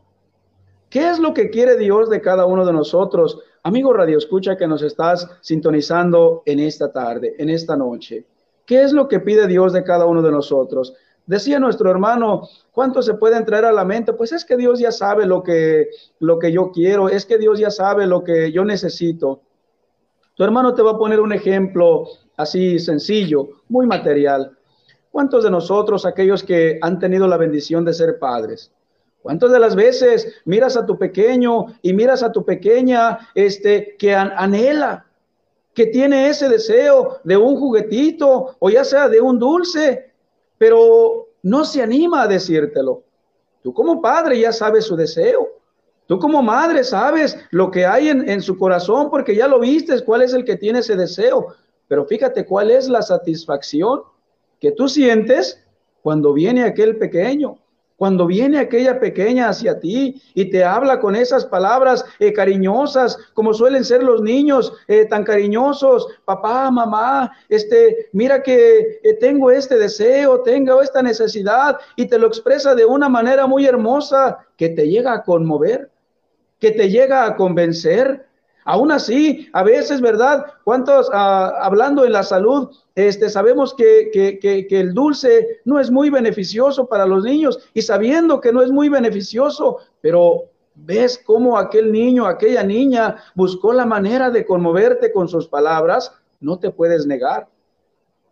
¿Qué 0.90 1.10
es 1.10 1.18
lo 1.18 1.34
que 1.34 1.50
quiere 1.50 1.76
Dios 1.76 2.08
de 2.08 2.20
cada 2.20 2.46
uno 2.46 2.64
de 2.64 2.72
nosotros? 2.72 3.40
Amigo 3.62 3.92
Radio 3.92 4.18
Escucha 4.18 4.56
que 4.56 4.66
nos 4.66 4.82
estás 4.82 5.28
sintonizando 5.40 6.42
en 6.44 6.60
esta 6.60 6.92
tarde, 6.92 7.34
en 7.38 7.48
esta 7.50 7.76
noche. 7.76 8.26
¿Qué 8.66 8.82
es 8.82 8.92
lo 8.92 9.08
que 9.08 9.20
pide 9.20 9.46
Dios 9.46 9.72
de 9.72 9.84
cada 9.84 10.06
uno 10.06 10.22
de 10.22 10.30
nosotros? 10.30 10.94
Decía 11.26 11.58
nuestro 11.58 11.90
hermano, 11.90 12.48
¿cuánto 12.72 13.00
se 13.00 13.14
puede 13.14 13.42
traer 13.44 13.64
a 13.64 13.72
la 13.72 13.84
mente? 13.84 14.12
Pues 14.12 14.32
es 14.32 14.44
que 14.44 14.56
Dios 14.56 14.78
ya 14.78 14.92
sabe 14.92 15.24
lo 15.24 15.42
que, 15.42 15.88
lo 16.18 16.38
que 16.38 16.52
yo 16.52 16.70
quiero, 16.70 17.08
es 17.08 17.24
que 17.24 17.38
Dios 17.38 17.58
ya 17.58 17.70
sabe 17.70 18.06
lo 18.06 18.22
que 18.22 18.52
yo 18.52 18.64
necesito. 18.64 19.40
Tu 20.34 20.44
hermano 20.44 20.74
te 20.74 20.82
va 20.82 20.92
a 20.92 20.98
poner 20.98 21.20
un 21.20 21.32
ejemplo 21.32 22.06
así 22.36 22.78
sencillo, 22.78 23.48
muy 23.68 23.86
material. 23.86 24.56
¿Cuántos 25.10 25.44
de 25.44 25.50
nosotros, 25.50 26.04
aquellos 26.04 26.42
que 26.42 26.78
han 26.82 26.98
tenido 26.98 27.26
la 27.26 27.36
bendición 27.36 27.84
de 27.84 27.94
ser 27.94 28.18
padres, 28.18 28.70
¿Cuántas 29.24 29.52
de 29.52 29.58
las 29.58 29.74
veces 29.74 30.34
miras 30.44 30.76
a 30.76 30.84
tu 30.84 30.98
pequeño 30.98 31.64
y 31.80 31.94
miras 31.94 32.22
a 32.22 32.30
tu 32.30 32.44
pequeña 32.44 33.30
este, 33.34 33.96
que 33.98 34.14
anhela, 34.14 35.06
que 35.72 35.86
tiene 35.86 36.28
ese 36.28 36.50
deseo 36.50 37.20
de 37.24 37.34
un 37.34 37.56
juguetito 37.56 38.56
o 38.58 38.68
ya 38.68 38.84
sea 38.84 39.08
de 39.08 39.22
un 39.22 39.38
dulce, 39.38 40.12
pero 40.58 41.28
no 41.42 41.64
se 41.64 41.82
anima 41.82 42.22
a 42.22 42.28
decírtelo. 42.28 43.02
Tú 43.62 43.72
como 43.72 44.00
padre 44.00 44.38
ya 44.40 44.52
sabes 44.52 44.84
su 44.84 44.96
deseo. 44.96 45.48
Tú 46.06 46.18
como 46.18 46.42
madre 46.42 46.84
sabes 46.84 47.38
lo 47.50 47.70
que 47.70 47.86
hay 47.86 48.08
en, 48.08 48.28
en 48.28 48.42
su 48.42 48.58
corazón 48.58 49.10
porque 49.10 49.34
ya 49.34 49.48
lo 49.48 49.60
viste, 49.60 50.04
cuál 50.04 50.22
es 50.22 50.34
el 50.34 50.44
que 50.44 50.56
tiene 50.56 50.80
ese 50.80 50.96
deseo. 50.96 51.54
Pero 51.88 52.04
fíjate 52.04 52.44
cuál 52.44 52.70
es 52.70 52.88
la 52.88 53.02
satisfacción 53.02 54.02
que 54.60 54.72
tú 54.72 54.88
sientes 54.88 55.62
cuando 56.02 56.32
viene 56.32 56.64
aquel 56.64 56.98
pequeño 56.98 57.58
cuando 57.96 58.26
viene 58.26 58.58
aquella 58.58 58.98
pequeña 58.98 59.48
hacia 59.48 59.78
ti 59.78 60.20
y 60.34 60.50
te 60.50 60.64
habla 60.64 61.00
con 61.00 61.14
esas 61.14 61.44
palabras 61.46 62.04
eh, 62.18 62.32
cariñosas, 62.32 63.16
como 63.34 63.54
suelen 63.54 63.84
ser 63.84 64.02
los 64.02 64.20
niños 64.20 64.72
eh, 64.88 65.04
tan 65.04 65.24
cariñosos, 65.24 66.08
papá, 66.24 66.70
mamá, 66.70 67.32
este, 67.48 68.08
mira 68.12 68.42
que 68.42 69.00
eh, 69.02 69.14
tengo 69.20 69.50
este 69.50 69.76
deseo, 69.76 70.40
tengo 70.42 70.82
esta 70.82 71.02
necesidad, 71.02 71.78
y 71.96 72.06
te 72.06 72.18
lo 72.18 72.26
expresa 72.26 72.74
de 72.74 72.84
una 72.84 73.08
manera 73.08 73.46
muy 73.46 73.66
hermosa 73.66 74.38
que 74.56 74.70
te 74.70 74.88
llega 74.88 75.12
a 75.12 75.22
conmover, 75.22 75.90
que 76.58 76.72
te 76.72 76.88
llega 76.90 77.24
a 77.24 77.36
convencer, 77.36 78.26
Aún 78.64 78.90
así, 78.90 79.48
a 79.52 79.62
veces, 79.62 80.00
¿verdad? 80.00 80.44
¿Cuántos, 80.64 81.10
ah, 81.12 81.52
hablando 81.60 82.04
en 82.04 82.12
la 82.12 82.22
salud, 82.22 82.70
este, 82.94 83.28
sabemos 83.28 83.74
que, 83.74 84.10
que, 84.12 84.80
el 84.80 84.94
dulce 84.94 85.60
no 85.64 85.78
es 85.78 85.90
muy 85.90 86.08
beneficioso 86.08 86.86
para 86.86 87.06
los 87.06 87.24
niños 87.24 87.58
y 87.74 87.82
sabiendo 87.82 88.40
que 88.40 88.52
no 88.52 88.62
es 88.62 88.70
muy 88.70 88.88
beneficioso, 88.88 89.78
pero 90.00 90.44
ves 90.74 91.20
cómo 91.24 91.58
aquel 91.58 91.92
niño, 91.92 92.26
aquella 92.26 92.62
niña 92.62 93.16
buscó 93.34 93.72
la 93.72 93.84
manera 93.84 94.30
de 94.30 94.46
conmoverte 94.46 95.12
con 95.12 95.28
sus 95.28 95.46
palabras, 95.46 96.12
no 96.40 96.58
te 96.58 96.70
puedes 96.70 97.06
negar. 97.06 97.48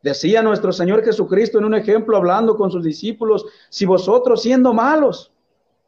Decía 0.02 0.42
nuestro 0.42 0.72
Señor 0.72 1.04
Jesucristo 1.04 1.58
en 1.58 1.64
un 1.64 1.74
ejemplo 1.74 2.16
hablando 2.16 2.56
con 2.56 2.70
sus 2.70 2.82
discípulos, 2.82 3.44
si 3.68 3.84
vosotros 3.84 4.42
siendo 4.42 4.72
malos, 4.72 5.30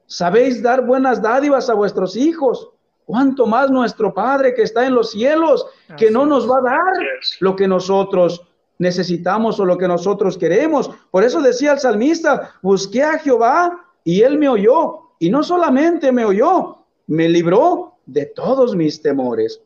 sabéis 0.06 0.62
dar 0.62 0.86
buenas 0.86 1.22
dádivas 1.22 1.68
a 1.70 1.74
vuestros 1.74 2.14
hijos, 2.16 2.70
cuánto 3.04 3.46
más 3.46 3.70
nuestro 3.70 4.12
Padre 4.12 4.54
que 4.54 4.62
está 4.62 4.86
en 4.86 4.94
los 4.94 5.10
cielos, 5.12 5.66
que 5.96 6.10
no 6.10 6.26
nos 6.26 6.50
va 6.50 6.58
a 6.58 6.62
dar 6.62 6.92
lo 7.40 7.56
que 7.56 7.68
nosotros 7.68 8.42
necesitamos 8.78 9.60
o 9.60 9.64
lo 9.64 9.78
que 9.78 9.88
nosotros 9.88 10.36
queremos. 10.36 10.90
Por 11.10 11.24
eso 11.24 11.40
decía 11.40 11.72
el 11.72 11.78
salmista, 11.78 12.54
busqué 12.62 13.02
a 13.02 13.18
Jehová 13.18 13.84
y 14.04 14.22
él 14.22 14.38
me 14.38 14.48
oyó. 14.48 15.00
Y 15.18 15.30
no 15.30 15.42
solamente 15.42 16.12
me 16.12 16.24
oyó, 16.24 16.78
me 17.06 17.28
libró 17.28 17.94
de 18.06 18.26
todos 18.26 18.74
mis 18.74 19.00
temores. 19.00 19.60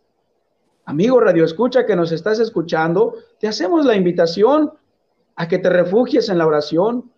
Amigo 0.85 1.21
Radio 1.21 1.45
Escucha 1.45 1.85
que 1.85 1.97
nos 1.97 2.13
estás 2.13 2.39
escuchando, 2.39 3.15
te 3.39 3.49
hacemos 3.49 3.85
la 3.85 3.95
invitación 3.95 4.73
a 5.37 5.47
que 5.47 5.59
te 5.59 5.69
refugies 5.69 6.29
en 6.29 6.39
la 6.39 6.47
oración, 6.47 7.13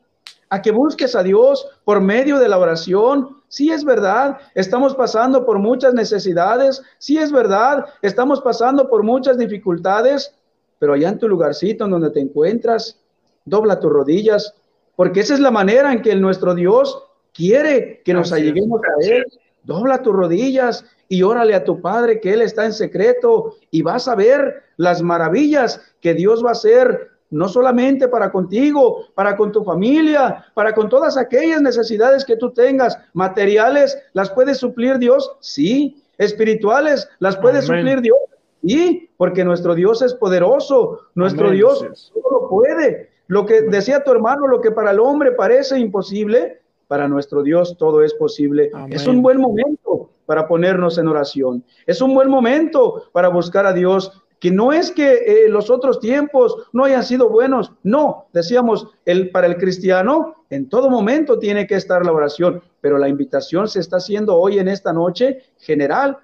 a 0.48 0.60
que 0.60 0.72
busques 0.72 1.14
a 1.14 1.22
Dios 1.22 1.68
por 1.84 2.00
medio 2.00 2.38
de 2.38 2.48
la 2.48 2.58
oración. 2.58 3.39
Sí 3.50 3.72
es 3.72 3.84
verdad, 3.84 4.38
estamos 4.54 4.94
pasando 4.94 5.44
por 5.44 5.58
muchas 5.58 5.92
necesidades, 5.92 6.80
sí 6.98 7.18
es 7.18 7.32
verdad, 7.32 7.84
estamos 8.00 8.40
pasando 8.40 8.88
por 8.88 9.02
muchas 9.02 9.36
dificultades, 9.36 10.32
pero 10.78 10.92
allá 10.92 11.08
en 11.08 11.18
tu 11.18 11.28
lugarcito 11.28 11.84
en 11.84 11.90
donde 11.90 12.10
te 12.10 12.20
encuentras, 12.20 13.00
dobla 13.44 13.80
tus 13.80 13.90
rodillas, 13.90 14.54
porque 14.94 15.18
esa 15.18 15.34
es 15.34 15.40
la 15.40 15.50
manera 15.50 15.92
en 15.92 16.00
que 16.00 16.14
nuestro 16.14 16.54
Dios 16.54 17.02
quiere 17.34 18.02
que 18.04 18.14
nos 18.14 18.32
alleguemos 18.32 18.80
a 18.82 19.04
Él. 19.04 19.24
Dobla 19.64 20.00
tus 20.00 20.14
rodillas 20.14 20.84
y 21.08 21.22
órale 21.22 21.56
a 21.56 21.64
tu 21.64 21.80
Padre 21.80 22.20
que 22.20 22.32
Él 22.32 22.42
está 22.42 22.66
en 22.66 22.72
secreto 22.72 23.56
y 23.72 23.82
vas 23.82 24.06
a 24.06 24.14
ver 24.14 24.62
las 24.76 25.02
maravillas 25.02 25.80
que 26.00 26.14
Dios 26.14 26.44
va 26.44 26.50
a 26.50 26.52
hacer, 26.52 27.09
no 27.30 27.48
solamente 27.48 28.08
para 28.08 28.30
contigo, 28.30 29.06
para 29.14 29.36
con 29.36 29.52
tu 29.52 29.64
familia, 29.64 30.44
para 30.54 30.74
con 30.74 30.88
todas 30.88 31.16
aquellas 31.16 31.62
necesidades 31.62 32.24
que 32.24 32.36
tú 32.36 32.50
tengas, 32.50 32.98
materiales, 33.12 33.98
¿las 34.12 34.30
puede 34.30 34.54
suplir 34.54 34.98
Dios? 34.98 35.32
Sí. 35.40 36.02
Espirituales, 36.18 37.08
¿las 37.18 37.36
puede 37.36 37.62
suplir 37.62 38.02
Dios? 38.02 38.18
Y 38.62 39.08
porque 39.16 39.44
nuestro 39.44 39.74
Dios 39.74 40.02
es 40.02 40.12
poderoso, 40.12 41.00
nuestro 41.14 41.50
Dios 41.50 42.12
todo 42.12 42.42
lo 42.42 42.48
puede. 42.48 43.10
Lo 43.26 43.46
que 43.46 43.62
decía 43.62 44.04
tu 44.04 44.10
hermano, 44.10 44.46
lo 44.46 44.60
que 44.60 44.70
para 44.70 44.90
el 44.90 45.00
hombre 45.00 45.32
parece 45.32 45.78
imposible, 45.78 46.60
para 46.88 47.06
nuestro 47.06 47.42
Dios 47.42 47.76
todo 47.78 48.02
es 48.02 48.12
posible. 48.14 48.70
Es 48.90 49.06
un 49.06 49.22
buen 49.22 49.40
momento 49.40 50.10
para 50.26 50.48
ponernos 50.48 50.98
en 50.98 51.08
oración. 51.08 51.64
Es 51.86 52.02
un 52.02 52.14
buen 52.14 52.28
momento 52.28 53.04
para 53.12 53.28
buscar 53.28 53.64
a 53.64 53.72
Dios. 53.72 54.22
Que 54.40 54.50
no 54.50 54.72
es 54.72 54.90
que 54.90 55.12
eh, 55.12 55.48
los 55.48 55.70
otros 55.70 56.00
tiempos 56.00 56.56
no 56.72 56.84
hayan 56.84 57.04
sido 57.04 57.28
buenos, 57.28 57.72
no, 57.84 58.26
decíamos, 58.32 58.88
el, 59.04 59.30
para 59.30 59.46
el 59.46 59.56
cristiano 59.58 60.34
en 60.50 60.68
todo 60.68 60.90
momento 60.90 61.38
tiene 61.38 61.66
que 61.66 61.76
estar 61.76 62.04
la 62.04 62.12
oración, 62.12 62.62
pero 62.80 62.98
la 62.98 63.08
invitación 63.08 63.68
se 63.68 63.78
está 63.78 63.98
haciendo 63.98 64.36
hoy 64.36 64.58
en 64.58 64.66
esta 64.66 64.92
noche 64.92 65.44
general. 65.58 66.18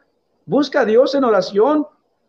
Busca 0.47 0.81
a 0.81 0.85
Dios 0.85 1.15
en 1.15 1.25
oración, 1.25 1.87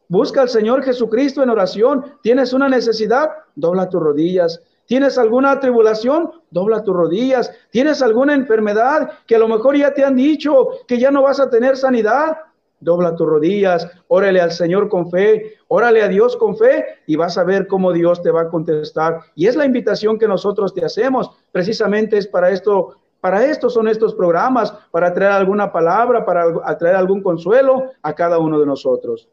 Busca 0.10 0.42
al 0.42 0.50
Señor 0.50 0.84
Jesucristo 0.84 1.44
en 1.44 1.50
oración. 1.50 2.06
¿Tienes 2.22 2.54
una 2.54 2.70
necesidad? 2.70 3.30
Dobla 3.56 3.90
tus 3.90 4.02
rodillas. 4.02 4.62
¿Tienes 4.86 5.18
alguna 5.18 5.60
tribulación? 5.60 6.32
Dobla 6.50 6.82
tus 6.82 6.96
rodillas. 6.96 7.52
¿Tienes 7.72 8.02
alguna 8.02 8.34
enfermedad 8.34 9.12
que 9.26 9.36
a 9.36 9.40
lo 9.40 9.50
mejor 9.50 9.76
ya 9.76 9.94
te 9.94 10.06
han 10.06 10.16
dicho 10.16 10.70
que 10.88 10.98
ya 10.98 11.12
no 11.12 11.24
vas 11.24 11.42
a 11.42 11.50
tener 11.50 11.76
sanidad? 11.76 12.38
Dobla 12.80 13.16
tus 13.16 13.28
rodillas, 13.28 13.90
órale 14.08 14.40
al 14.40 14.52
Señor 14.52 14.88
con 14.90 15.10
fe, 15.10 15.56
órale 15.68 16.04
a 16.04 16.08
Dios 16.08 16.38
con 16.38 16.56
fe 16.56 16.86
y 17.08 17.16
vas 17.16 17.38
a 17.38 17.44
ver 17.44 17.68
cómo 17.68 17.92
Dios 17.92 18.22
te 18.22 18.32
va 18.32 18.42
a 18.42 18.50
contestar. 18.50 19.22
Y 19.36 19.48
es 19.48 19.56
la 19.56 19.66
invitación 19.66 20.20
que 20.20 20.28
nosotros 20.28 20.74
te 20.74 20.86
hacemos. 20.86 21.32
Precisamente 21.52 22.18
es 22.18 22.28
para 22.28 22.52
esto 22.52 22.98
para 23.20 23.46
esto 23.46 23.70
son 23.70 23.88
estos 23.88 24.14
programas, 24.14 24.72
para 24.92 25.14
traer 25.14 25.32
alguna 25.32 25.72
palabra, 25.72 26.24
para 26.24 26.78
traer 26.78 26.96
algún 26.96 27.22
consuelo 27.22 27.92
a 28.02 28.14
cada 28.14 28.38
uno 28.38 28.60
de 28.60 28.66
nosotros. 28.66 29.28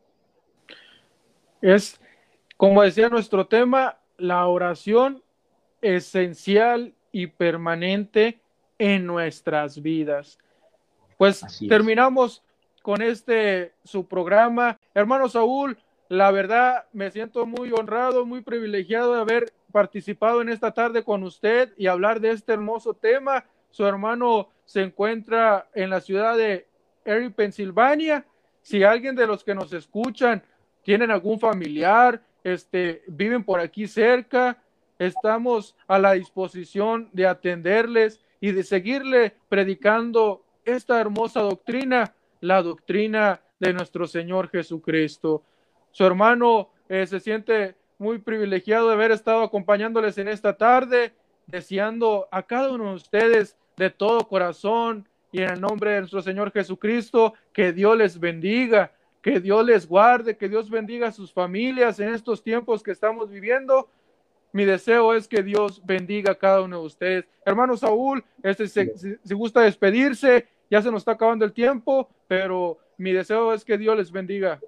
Es, 1.60 2.00
como 2.56 2.82
decía 2.82 3.08
nuestro 3.08 3.46
tema, 3.46 3.98
la 4.16 4.46
oración 4.46 5.22
esencial 5.82 6.94
y 7.12 7.26
permanente 7.26 8.40
en 8.78 9.06
nuestras 9.06 9.80
vidas. 9.80 10.38
Pues 11.18 11.44
terminamos 11.68 12.42
con 12.84 13.00
este 13.00 13.72
su 13.82 14.06
programa. 14.06 14.78
Hermano 14.92 15.30
Saúl, 15.30 15.78
la 16.10 16.30
verdad 16.30 16.84
me 16.92 17.10
siento 17.10 17.46
muy 17.46 17.72
honrado, 17.72 18.26
muy 18.26 18.42
privilegiado 18.42 19.14
de 19.14 19.22
haber 19.22 19.54
participado 19.72 20.42
en 20.42 20.50
esta 20.50 20.72
tarde 20.72 21.02
con 21.02 21.22
usted 21.22 21.72
y 21.78 21.86
hablar 21.86 22.20
de 22.20 22.32
este 22.32 22.52
hermoso 22.52 22.92
tema. 22.92 23.46
Su 23.70 23.86
hermano 23.86 24.50
se 24.66 24.82
encuentra 24.82 25.66
en 25.72 25.88
la 25.88 26.02
ciudad 26.02 26.36
de 26.36 26.66
Erie, 27.06 27.30
Pensilvania. 27.30 28.26
Si 28.60 28.82
alguien 28.82 29.16
de 29.16 29.28
los 29.28 29.44
que 29.44 29.54
nos 29.54 29.72
escuchan 29.72 30.42
tienen 30.82 31.10
algún 31.10 31.40
familiar, 31.40 32.20
este, 32.44 33.02
viven 33.06 33.44
por 33.44 33.60
aquí 33.60 33.88
cerca, 33.88 34.62
estamos 34.98 35.74
a 35.86 35.98
la 35.98 36.12
disposición 36.12 37.08
de 37.14 37.28
atenderles 37.28 38.20
y 38.42 38.52
de 38.52 38.62
seguirle 38.62 39.34
predicando 39.48 40.44
esta 40.66 41.00
hermosa 41.00 41.40
doctrina, 41.40 42.12
la 42.44 42.62
doctrina 42.62 43.40
de 43.58 43.72
nuestro 43.72 44.06
Señor 44.06 44.50
Jesucristo. 44.50 45.42
Su 45.90 46.04
hermano 46.04 46.70
eh, 46.88 47.06
se 47.06 47.18
siente 47.18 47.74
muy 47.98 48.18
privilegiado 48.18 48.88
de 48.88 48.94
haber 48.94 49.12
estado 49.12 49.42
acompañándoles 49.42 50.18
en 50.18 50.28
esta 50.28 50.56
tarde, 50.56 51.14
deseando 51.46 52.28
a 52.30 52.42
cada 52.42 52.70
uno 52.70 52.90
de 52.90 52.96
ustedes 52.96 53.56
de 53.76 53.88
todo 53.90 54.28
corazón 54.28 55.08
y 55.32 55.40
en 55.40 55.50
el 55.50 55.60
nombre 55.60 55.92
de 55.92 56.00
nuestro 56.00 56.20
Señor 56.20 56.52
Jesucristo, 56.52 57.34
que 57.52 57.72
Dios 57.72 57.96
les 57.96 58.20
bendiga, 58.20 58.92
que 59.22 59.40
Dios 59.40 59.64
les 59.64 59.88
guarde, 59.88 60.36
que 60.36 60.48
Dios 60.48 60.68
bendiga 60.68 61.08
a 61.08 61.12
sus 61.12 61.32
familias 61.32 61.98
en 61.98 62.12
estos 62.14 62.42
tiempos 62.42 62.82
que 62.82 62.90
estamos 62.90 63.30
viviendo. 63.30 63.88
Mi 64.52 64.64
deseo 64.64 65.14
es 65.14 65.26
que 65.26 65.42
Dios 65.42 65.80
bendiga 65.84 66.32
a 66.32 66.38
cada 66.38 66.60
uno 66.60 66.80
de 66.80 66.86
ustedes. 66.86 67.24
Hermano 67.44 67.76
Saúl, 67.76 68.22
este, 68.42 68.68
si, 68.68 69.34
gusta 69.34 69.62
despedirse, 69.62 70.46
ya 70.74 70.82
se 70.82 70.90
nos 70.90 71.02
está 71.02 71.12
acabando 71.12 71.44
el 71.44 71.52
tiempo, 71.52 72.08
pero 72.26 72.78
mi 72.98 73.12
deseo 73.12 73.52
es 73.52 73.64
que 73.64 73.78
Dios 73.78 73.96
les 73.96 74.10
bendiga. 74.10 74.58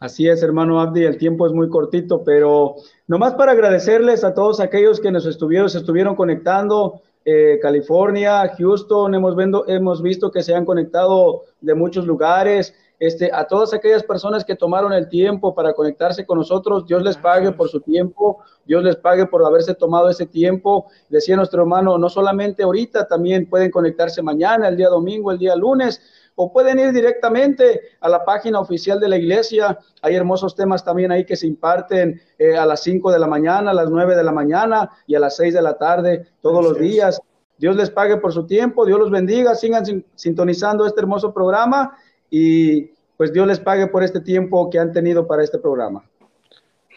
Así 0.00 0.28
es, 0.28 0.42
hermano 0.42 0.78
Abdi, 0.78 1.04
el 1.04 1.16
tiempo 1.16 1.46
es 1.46 1.54
muy 1.54 1.70
cortito, 1.70 2.22
pero 2.22 2.74
nomás 3.06 3.32
para 3.32 3.52
agradecerles 3.52 4.22
a 4.22 4.34
todos 4.34 4.60
aquellos 4.60 5.00
que 5.00 5.10
nos 5.10 5.24
estuvieron, 5.24 5.70
se 5.70 5.78
estuvieron 5.78 6.14
conectando, 6.14 7.00
eh, 7.24 7.58
California, 7.62 8.46
Houston, 8.58 9.14
hemos, 9.14 10.02
visto 10.02 10.30
que 10.30 10.42
se 10.42 10.54
han 10.54 10.66
conectado 10.66 11.44
de 11.62 11.74
muchos 11.74 12.04
lugares. 12.04 12.74
Este, 13.02 13.32
a 13.32 13.48
todas 13.48 13.74
aquellas 13.74 14.04
personas 14.04 14.44
que 14.44 14.54
tomaron 14.54 14.92
el 14.92 15.08
tiempo 15.08 15.56
para 15.56 15.72
conectarse 15.72 16.24
con 16.24 16.38
nosotros, 16.38 16.86
Dios 16.86 17.02
les 17.02 17.16
pague 17.16 17.50
por 17.50 17.68
su 17.68 17.80
tiempo, 17.80 18.44
Dios 18.64 18.84
les 18.84 18.94
pague 18.94 19.26
por 19.26 19.44
haberse 19.44 19.74
tomado 19.74 20.08
ese 20.08 20.24
tiempo. 20.24 20.86
Decía 21.08 21.34
nuestro 21.34 21.62
hermano, 21.62 21.98
no 21.98 22.08
solamente 22.08 22.62
ahorita, 22.62 23.08
también 23.08 23.50
pueden 23.50 23.72
conectarse 23.72 24.22
mañana, 24.22 24.68
el 24.68 24.76
día 24.76 24.88
domingo, 24.88 25.32
el 25.32 25.38
día 25.38 25.56
lunes, 25.56 26.00
o 26.36 26.52
pueden 26.52 26.78
ir 26.78 26.92
directamente 26.92 27.80
a 27.98 28.08
la 28.08 28.24
página 28.24 28.60
oficial 28.60 29.00
de 29.00 29.08
la 29.08 29.16
iglesia. 29.16 29.76
Hay 30.00 30.14
hermosos 30.14 30.54
temas 30.54 30.84
también 30.84 31.10
ahí 31.10 31.26
que 31.26 31.34
se 31.34 31.48
imparten 31.48 32.20
eh, 32.38 32.56
a 32.56 32.64
las 32.64 32.84
5 32.84 33.10
de 33.10 33.18
la 33.18 33.26
mañana, 33.26 33.72
a 33.72 33.74
las 33.74 33.90
9 33.90 34.14
de 34.14 34.22
la 34.22 34.30
mañana 34.30 34.88
y 35.08 35.16
a 35.16 35.18
las 35.18 35.34
6 35.38 35.54
de 35.54 35.62
la 35.62 35.76
tarde 35.76 36.28
todos 36.40 36.62
los 36.62 36.78
días. 36.78 37.20
Dios 37.58 37.74
les 37.74 37.90
pague 37.90 38.18
por 38.18 38.32
su 38.32 38.46
tiempo, 38.46 38.86
Dios 38.86 39.00
los 39.00 39.10
bendiga, 39.10 39.56
sigan 39.56 40.04
sintonizando 40.14 40.86
este 40.86 41.00
hermoso 41.00 41.34
programa 41.34 41.96
y 42.34 42.91
pues 43.16 43.32
Dios 43.32 43.46
les 43.46 43.60
pague 43.60 43.86
por 43.86 44.02
este 44.02 44.20
tiempo 44.20 44.68
que 44.70 44.78
han 44.78 44.92
tenido 44.92 45.26
para 45.26 45.44
este 45.44 45.58
programa. 45.58 46.04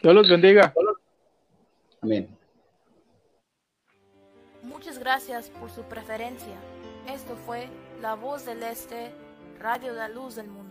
Dios 0.02 0.16
los 0.16 0.30
bendiga. 0.30 0.74
Amén. 2.02 2.28
Muchas 4.64 5.00
gracias 5.00 5.50
por 5.50 5.70
su 5.70 5.82
preferencia. 5.84 6.56
Esto 7.08 7.36
fue 7.46 7.68
La 8.02 8.16
Voz 8.16 8.46
del 8.46 8.64
Este 8.64 9.12
Radio 9.60 9.94
de 9.94 10.00
la 10.00 10.10
Luz 10.10 10.36
del 10.36 10.48
Mundo. 10.48 10.65